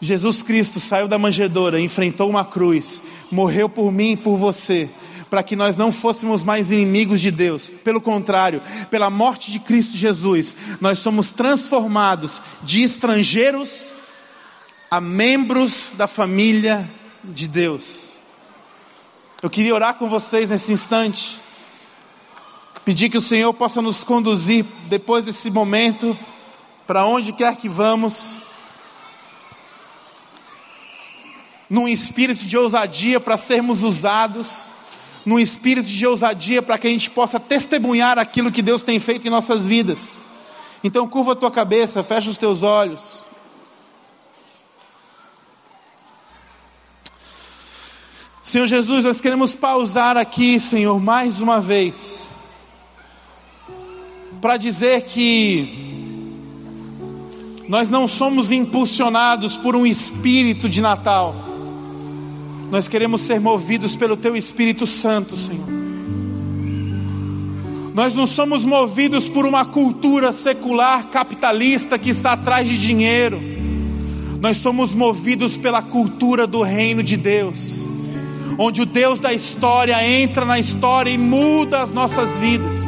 Jesus 0.00 0.42
Cristo 0.42 0.80
saiu 0.80 1.06
da 1.06 1.20
manjedoura, 1.20 1.80
enfrentou 1.80 2.28
uma 2.28 2.44
cruz, 2.44 3.00
morreu 3.30 3.68
por 3.68 3.92
mim 3.92 4.14
e 4.14 4.16
por 4.16 4.36
você, 4.36 4.90
para 5.32 5.42
que 5.42 5.56
nós 5.56 5.78
não 5.78 5.90
fôssemos 5.90 6.42
mais 6.42 6.70
inimigos 6.70 7.18
de 7.18 7.30
Deus. 7.30 7.70
Pelo 7.70 8.02
contrário, 8.02 8.60
pela 8.90 9.08
morte 9.08 9.50
de 9.50 9.58
Cristo 9.58 9.96
Jesus, 9.96 10.54
nós 10.78 10.98
somos 10.98 11.30
transformados 11.30 12.38
de 12.62 12.82
estrangeiros 12.82 13.90
a 14.90 15.00
membros 15.00 15.92
da 15.94 16.06
família 16.06 16.86
de 17.24 17.48
Deus. 17.48 18.12
Eu 19.42 19.48
queria 19.48 19.74
orar 19.74 19.94
com 19.94 20.06
vocês 20.06 20.50
nesse 20.50 20.70
instante, 20.70 21.40
pedir 22.84 23.08
que 23.08 23.16
o 23.16 23.22
Senhor 23.22 23.54
possa 23.54 23.80
nos 23.80 24.04
conduzir 24.04 24.66
depois 24.90 25.24
desse 25.24 25.50
momento, 25.50 26.14
para 26.86 27.06
onde 27.06 27.32
quer 27.32 27.56
que 27.56 27.70
vamos 27.70 28.36
num 31.70 31.88
espírito 31.88 32.44
de 32.44 32.58
ousadia 32.58 33.18
para 33.18 33.38
sermos 33.38 33.82
usados, 33.82 34.68
num 35.24 35.38
espírito 35.38 35.88
de 35.88 36.06
ousadia 36.06 36.60
para 36.62 36.78
que 36.78 36.86
a 36.86 36.90
gente 36.90 37.10
possa 37.10 37.38
testemunhar 37.38 38.18
aquilo 38.18 38.50
que 38.50 38.62
Deus 38.62 38.82
tem 38.82 38.98
feito 38.98 39.26
em 39.26 39.30
nossas 39.30 39.66
vidas. 39.66 40.18
Então, 40.82 41.08
curva 41.08 41.32
a 41.32 41.36
tua 41.36 41.50
cabeça, 41.50 42.02
fecha 42.02 42.30
os 42.30 42.36
teus 42.36 42.62
olhos. 42.62 43.20
Senhor 48.40 48.66
Jesus, 48.66 49.04
nós 49.04 49.20
queremos 49.20 49.54
pausar 49.54 50.16
aqui, 50.16 50.58
Senhor, 50.58 51.00
mais 51.00 51.40
uma 51.40 51.60
vez, 51.60 52.26
para 54.40 54.56
dizer 54.56 55.02
que 55.02 55.92
nós 57.68 57.88
não 57.88 58.08
somos 58.08 58.50
impulsionados 58.50 59.56
por 59.56 59.76
um 59.76 59.86
espírito 59.86 60.68
de 60.68 60.80
Natal 60.80 61.51
nós 62.72 62.88
queremos 62.88 63.20
ser 63.20 63.38
movidos 63.38 63.94
pelo 63.96 64.16
Teu 64.16 64.34
Espírito 64.34 64.86
Santo, 64.86 65.36
Senhor. 65.36 65.68
Nós 67.92 68.14
não 68.14 68.26
somos 68.26 68.64
movidos 68.64 69.28
por 69.28 69.44
uma 69.44 69.62
cultura 69.66 70.32
secular 70.32 71.08
capitalista 71.08 71.98
que 71.98 72.08
está 72.08 72.32
atrás 72.32 72.66
de 72.66 72.78
dinheiro. 72.78 73.38
Nós 74.40 74.56
somos 74.56 74.94
movidos 74.94 75.54
pela 75.58 75.82
cultura 75.82 76.46
do 76.46 76.62
reino 76.62 77.02
de 77.02 77.14
Deus, 77.14 77.86
onde 78.56 78.80
o 78.80 78.86
Deus 78.86 79.20
da 79.20 79.34
história 79.34 80.02
entra 80.08 80.46
na 80.46 80.58
história 80.58 81.10
e 81.10 81.18
muda 81.18 81.82
as 81.82 81.90
nossas 81.90 82.38
vidas. 82.38 82.86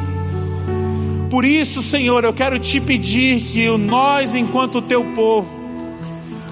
Por 1.28 1.44
isso, 1.44 1.82
Senhor, 1.82 2.24
eu 2.24 2.32
quero 2.32 2.58
te 2.58 2.80
pedir 2.80 3.42
que 3.42 3.68
nós, 3.76 4.34
enquanto 4.34 4.80
teu 4.80 5.04
povo, 5.14 5.54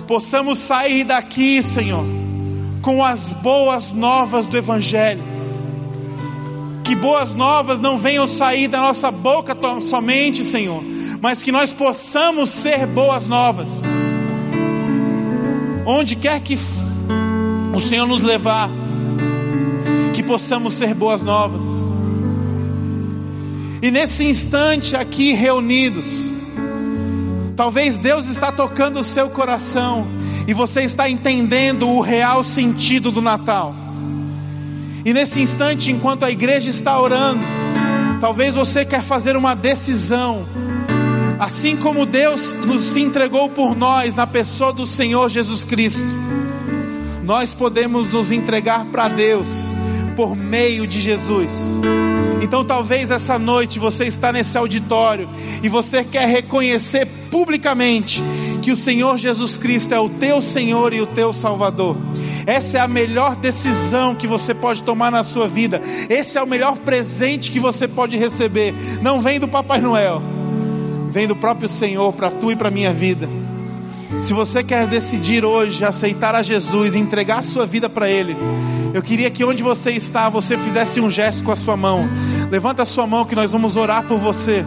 possamos 0.06 0.58
sair 0.58 1.04
daqui, 1.04 1.62
Senhor 1.62 2.21
com 2.82 3.02
as 3.02 3.30
boas 3.30 3.92
novas 3.92 4.46
do 4.46 4.58
Evangelho. 4.58 5.22
Que 6.84 6.96
boas 6.96 7.32
novas 7.32 7.80
não 7.80 7.96
venham 7.96 8.26
sair 8.26 8.66
da 8.66 8.80
nossa 8.80 9.10
boca 9.10 9.56
somente, 9.80 10.42
Senhor, 10.42 10.82
mas 11.20 11.42
que 11.42 11.52
nós 11.52 11.72
possamos 11.72 12.50
ser 12.50 12.84
boas 12.86 13.26
novas. 13.26 13.82
Onde 15.86 16.16
quer 16.16 16.40
que 16.40 16.58
o 17.74 17.80
Senhor 17.80 18.06
nos 18.06 18.22
levar, 18.22 18.68
que 20.12 20.22
possamos 20.22 20.74
ser 20.74 20.92
boas 20.92 21.22
novas. 21.22 21.64
E 23.80 23.90
nesse 23.90 24.24
instante 24.24 24.96
aqui 24.96 25.32
reunidos, 25.32 26.22
talvez 27.56 27.98
Deus 27.98 28.28
está 28.28 28.52
tocando 28.52 29.00
o 29.00 29.04
seu 29.04 29.30
coração 29.30 30.06
e 30.46 30.54
você 30.54 30.82
está 30.82 31.08
entendendo 31.08 31.88
o 31.88 32.00
real 32.00 32.42
sentido 32.42 33.10
do 33.10 33.22
Natal. 33.22 33.74
E 35.04 35.12
nesse 35.12 35.40
instante, 35.40 35.90
enquanto 35.90 36.24
a 36.24 36.30
igreja 36.30 36.70
está 36.70 36.98
orando, 37.00 37.44
talvez 38.20 38.54
você 38.54 38.84
quer 38.84 39.02
fazer 39.02 39.36
uma 39.36 39.54
decisão. 39.54 40.46
Assim 41.38 41.76
como 41.76 42.06
Deus 42.06 42.58
nos 42.58 42.96
entregou 42.96 43.48
por 43.48 43.76
nós 43.76 44.14
na 44.14 44.26
pessoa 44.26 44.72
do 44.72 44.86
Senhor 44.86 45.28
Jesus 45.28 45.64
Cristo, 45.64 46.04
nós 47.24 47.52
podemos 47.52 48.10
nos 48.10 48.30
entregar 48.30 48.84
para 48.86 49.08
Deus 49.08 49.72
por 50.16 50.36
meio 50.36 50.86
de 50.86 51.00
Jesus. 51.00 51.76
Então 52.42 52.64
talvez 52.64 53.10
essa 53.10 53.38
noite 53.38 53.78
você 53.78 54.04
está 54.04 54.32
nesse 54.32 54.58
auditório 54.58 55.28
e 55.62 55.68
você 55.68 56.04
quer 56.04 56.28
reconhecer 56.28 57.06
publicamente 57.30 58.22
que 58.60 58.72
o 58.72 58.76
Senhor 58.76 59.16
Jesus 59.16 59.56
Cristo 59.56 59.94
é 59.94 60.00
o 60.00 60.08
teu 60.08 60.42
Senhor 60.42 60.92
e 60.92 61.00
o 61.00 61.06
teu 61.06 61.32
Salvador. 61.32 61.96
Essa 62.46 62.78
é 62.78 62.80
a 62.80 62.88
melhor 62.88 63.36
decisão 63.36 64.14
que 64.14 64.26
você 64.26 64.52
pode 64.52 64.82
tomar 64.82 65.10
na 65.10 65.22
sua 65.22 65.46
vida. 65.46 65.80
Esse 66.08 66.36
é 66.38 66.42
o 66.42 66.46
melhor 66.46 66.78
presente 66.78 67.50
que 67.50 67.60
você 67.60 67.86
pode 67.86 68.16
receber. 68.16 68.74
Não 69.00 69.20
vem 69.20 69.38
do 69.38 69.46
Papai 69.46 69.80
Noel, 69.80 70.20
vem 71.10 71.26
do 71.26 71.36
próprio 71.36 71.68
Senhor 71.68 72.12
para 72.12 72.30
tu 72.30 72.50
e 72.50 72.56
para 72.56 72.70
minha 72.70 72.92
vida. 72.92 73.41
Se 74.20 74.34
você 74.34 74.62
quer 74.62 74.86
decidir 74.86 75.44
hoje 75.44 75.84
aceitar 75.84 76.34
a 76.34 76.42
Jesus, 76.42 76.94
entregar 76.94 77.38
a 77.38 77.42
sua 77.42 77.66
vida 77.66 77.88
para 77.88 78.10
Ele, 78.10 78.36
eu 78.94 79.02
queria 79.02 79.30
que 79.30 79.44
onde 79.44 79.62
você 79.62 79.90
está, 79.92 80.28
você 80.28 80.56
fizesse 80.56 81.00
um 81.00 81.08
gesto 81.08 81.42
com 81.42 81.50
a 81.50 81.56
sua 81.56 81.76
mão. 81.76 82.08
Levanta 82.50 82.82
a 82.82 82.84
sua 82.84 83.06
mão 83.06 83.24
que 83.24 83.34
nós 83.34 83.50
vamos 83.50 83.74
orar 83.74 84.02
por 84.04 84.18
você. 84.18 84.64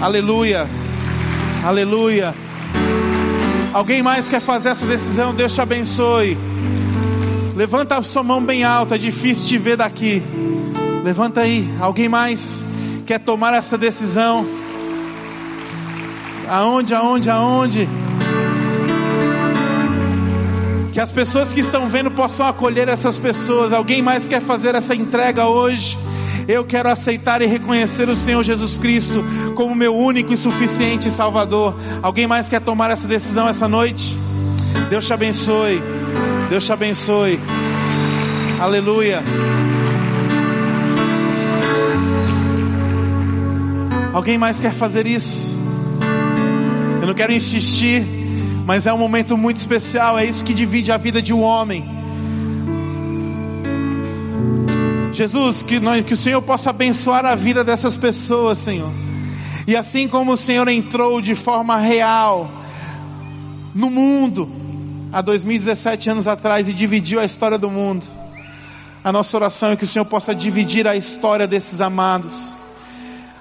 Aleluia. 0.00 0.66
Aleluia. 1.62 2.34
Alguém 3.72 4.02
mais 4.02 4.28
quer 4.28 4.40
fazer 4.40 4.70
essa 4.70 4.86
decisão? 4.86 5.34
Deus 5.34 5.54
te 5.54 5.60
abençoe. 5.60 6.36
Levanta 7.54 7.96
a 7.96 8.02
sua 8.02 8.22
mão 8.22 8.42
bem 8.42 8.64
alta, 8.64 8.94
é 8.94 8.98
difícil 8.98 9.46
te 9.46 9.58
ver 9.58 9.76
daqui. 9.76 10.22
Levanta 11.04 11.42
aí. 11.42 11.70
Alguém 11.78 12.08
mais 12.08 12.64
quer 13.06 13.20
tomar 13.20 13.54
essa 13.54 13.76
decisão? 13.76 14.46
Aonde, 16.52 16.94
aonde, 16.94 17.30
aonde? 17.30 17.88
Que 20.92 21.00
as 21.00 21.10
pessoas 21.10 21.50
que 21.50 21.60
estão 21.60 21.88
vendo 21.88 22.10
possam 22.10 22.46
acolher 22.46 22.88
essas 22.88 23.18
pessoas. 23.18 23.72
Alguém 23.72 24.02
mais 24.02 24.28
quer 24.28 24.42
fazer 24.42 24.74
essa 24.74 24.94
entrega 24.94 25.46
hoje? 25.46 25.98
Eu 26.46 26.62
quero 26.62 26.90
aceitar 26.90 27.40
e 27.40 27.46
reconhecer 27.46 28.06
o 28.10 28.14
Senhor 28.14 28.42
Jesus 28.42 28.76
Cristo 28.76 29.24
como 29.54 29.74
meu 29.74 29.96
único 29.96 30.34
e 30.34 30.36
suficiente 30.36 31.10
Salvador. 31.10 31.74
Alguém 32.02 32.26
mais 32.26 32.50
quer 32.50 32.60
tomar 32.60 32.90
essa 32.90 33.08
decisão 33.08 33.48
essa 33.48 33.66
noite? 33.66 34.14
Deus 34.90 35.06
te 35.06 35.14
abençoe. 35.14 35.82
Deus 36.50 36.66
te 36.66 36.72
abençoe. 36.74 37.40
Aleluia. 38.60 39.22
Alguém 44.12 44.36
mais 44.36 44.60
quer 44.60 44.74
fazer 44.74 45.06
isso? 45.06 45.61
Eu 47.02 47.08
não 47.08 47.14
quero 47.14 47.32
insistir, 47.32 48.04
mas 48.64 48.86
é 48.86 48.92
um 48.92 48.96
momento 48.96 49.36
muito 49.36 49.56
especial, 49.56 50.16
é 50.16 50.24
isso 50.24 50.44
que 50.44 50.54
divide 50.54 50.92
a 50.92 50.96
vida 50.96 51.20
de 51.20 51.34
um 51.34 51.42
homem. 51.42 51.84
Jesus, 55.12 55.64
que, 55.64 55.80
nós, 55.80 56.04
que 56.04 56.12
o 56.12 56.16
Senhor 56.16 56.40
possa 56.42 56.70
abençoar 56.70 57.26
a 57.26 57.34
vida 57.34 57.64
dessas 57.64 57.96
pessoas, 57.96 58.58
Senhor. 58.58 58.92
E 59.66 59.74
assim 59.74 60.06
como 60.06 60.34
o 60.34 60.36
Senhor 60.36 60.68
entrou 60.68 61.20
de 61.20 61.34
forma 61.34 61.76
real 61.76 62.48
no 63.74 63.90
mundo, 63.90 64.48
há 65.12 65.20
2017 65.20 66.08
anos 66.08 66.28
atrás, 66.28 66.68
e 66.68 66.72
dividiu 66.72 67.18
a 67.18 67.24
história 67.24 67.58
do 67.58 67.68
mundo, 67.68 68.06
a 69.02 69.10
nossa 69.10 69.36
oração 69.36 69.70
é 69.72 69.76
que 69.76 69.82
o 69.82 69.88
Senhor 69.88 70.04
possa 70.04 70.32
dividir 70.32 70.86
a 70.86 70.94
história 70.94 71.48
desses 71.48 71.80
amados 71.80 72.61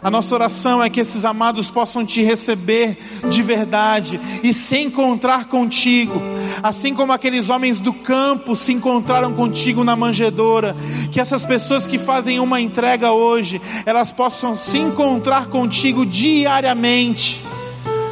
a 0.04 0.10
nossa 0.10 0.34
oração 0.34 0.82
é 0.82 0.90
que 0.90 1.00
esses 1.00 1.24
amados 1.24 1.70
possam 1.70 2.04
te 2.04 2.24
receber 2.24 2.98
de 3.30 3.44
verdade 3.44 4.20
e 4.42 4.52
se 4.52 4.80
encontrar 4.80 5.46
contigo, 5.46 6.20
assim 6.64 6.96
como 6.96 7.14
aqueles 7.14 7.50
homens 7.50 7.80
do 7.80 7.94
campo 7.94 8.56
se 8.56 8.74
encontraram 8.74 9.34
contigo 9.34 9.84
na 9.84 9.96
manjedoura. 9.96 10.76
Que 11.12 11.20
essas 11.20 11.46
pessoas 11.46 11.86
que 11.86 12.00
fazem 12.00 12.40
uma 12.40 12.60
entrega 12.60 13.12
hoje, 13.12 13.62
elas 13.86 14.12
possam 14.12 14.58
se 14.58 14.80
encontrar 14.80 15.48
contigo 15.48 16.04
diariamente, 16.04 17.40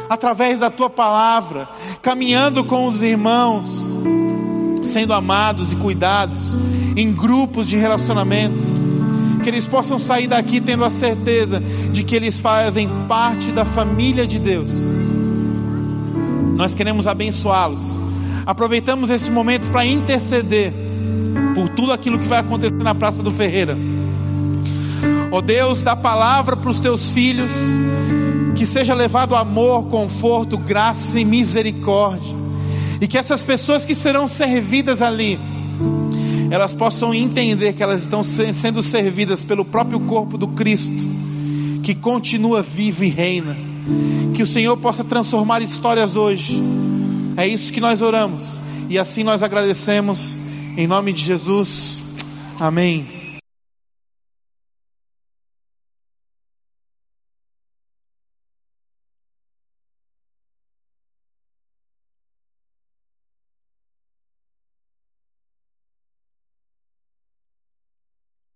através 0.08 0.60
da 0.60 0.70
tua 0.70 0.88
palavra, 0.88 1.68
caminhando 2.00 2.62
com 2.62 2.86
os 2.86 3.02
irmãos, 3.02 3.68
sendo 4.84 5.12
amados 5.12 5.72
e 5.72 5.76
cuidados 5.76 6.56
em 6.96 7.12
grupos 7.12 7.68
de 7.68 7.76
relacionamento 7.76 8.89
que 9.40 9.48
eles 9.48 9.66
possam 9.66 9.98
sair 9.98 10.26
daqui 10.26 10.60
tendo 10.60 10.84
a 10.84 10.90
certeza 10.90 11.60
de 11.92 12.04
que 12.04 12.14
eles 12.14 12.38
fazem 12.38 12.88
parte 13.08 13.50
da 13.50 13.64
família 13.64 14.26
de 14.26 14.38
Deus. 14.38 14.70
Nós 16.56 16.74
queremos 16.74 17.06
abençoá-los. 17.06 17.98
Aproveitamos 18.46 19.10
esse 19.10 19.30
momento 19.30 19.70
para 19.70 19.84
interceder 19.86 20.72
por 21.54 21.68
tudo 21.68 21.92
aquilo 21.92 22.18
que 22.18 22.26
vai 22.26 22.40
acontecer 22.40 22.74
na 22.74 22.94
Praça 22.94 23.22
do 23.22 23.30
Ferreira. 23.30 23.76
Ó 25.30 25.38
oh 25.38 25.42
Deus, 25.42 25.80
dá 25.82 25.94
palavra 25.94 26.56
para 26.56 26.70
os 26.70 26.80
teus 26.80 27.12
filhos, 27.12 27.52
que 28.56 28.66
seja 28.66 28.94
levado 28.94 29.36
amor, 29.36 29.86
conforto, 29.86 30.58
graça 30.58 31.20
e 31.20 31.24
misericórdia, 31.24 32.36
e 33.00 33.06
que 33.06 33.16
essas 33.16 33.44
pessoas 33.44 33.84
que 33.84 33.94
serão 33.94 34.26
servidas 34.26 35.00
ali, 35.00 35.38
elas 36.50 36.74
possam 36.74 37.14
entender 37.14 37.72
que 37.74 37.82
elas 37.82 38.02
estão 38.02 38.22
sendo 38.22 38.82
servidas 38.82 39.44
pelo 39.44 39.64
próprio 39.64 40.00
corpo 40.00 40.36
do 40.36 40.48
Cristo, 40.48 41.06
que 41.82 41.94
continua 41.94 42.60
vivo 42.60 43.04
e 43.04 43.08
reina. 43.08 43.56
Que 44.34 44.42
o 44.42 44.46
Senhor 44.46 44.76
possa 44.76 45.04
transformar 45.04 45.62
histórias 45.62 46.16
hoje. 46.16 46.60
É 47.36 47.46
isso 47.46 47.72
que 47.72 47.80
nós 47.80 48.02
oramos. 48.02 48.60
E 48.88 48.98
assim 48.98 49.22
nós 49.22 49.42
agradecemos. 49.42 50.36
Em 50.76 50.86
nome 50.86 51.12
de 51.12 51.22
Jesus. 51.22 52.00
Amém. 52.58 53.19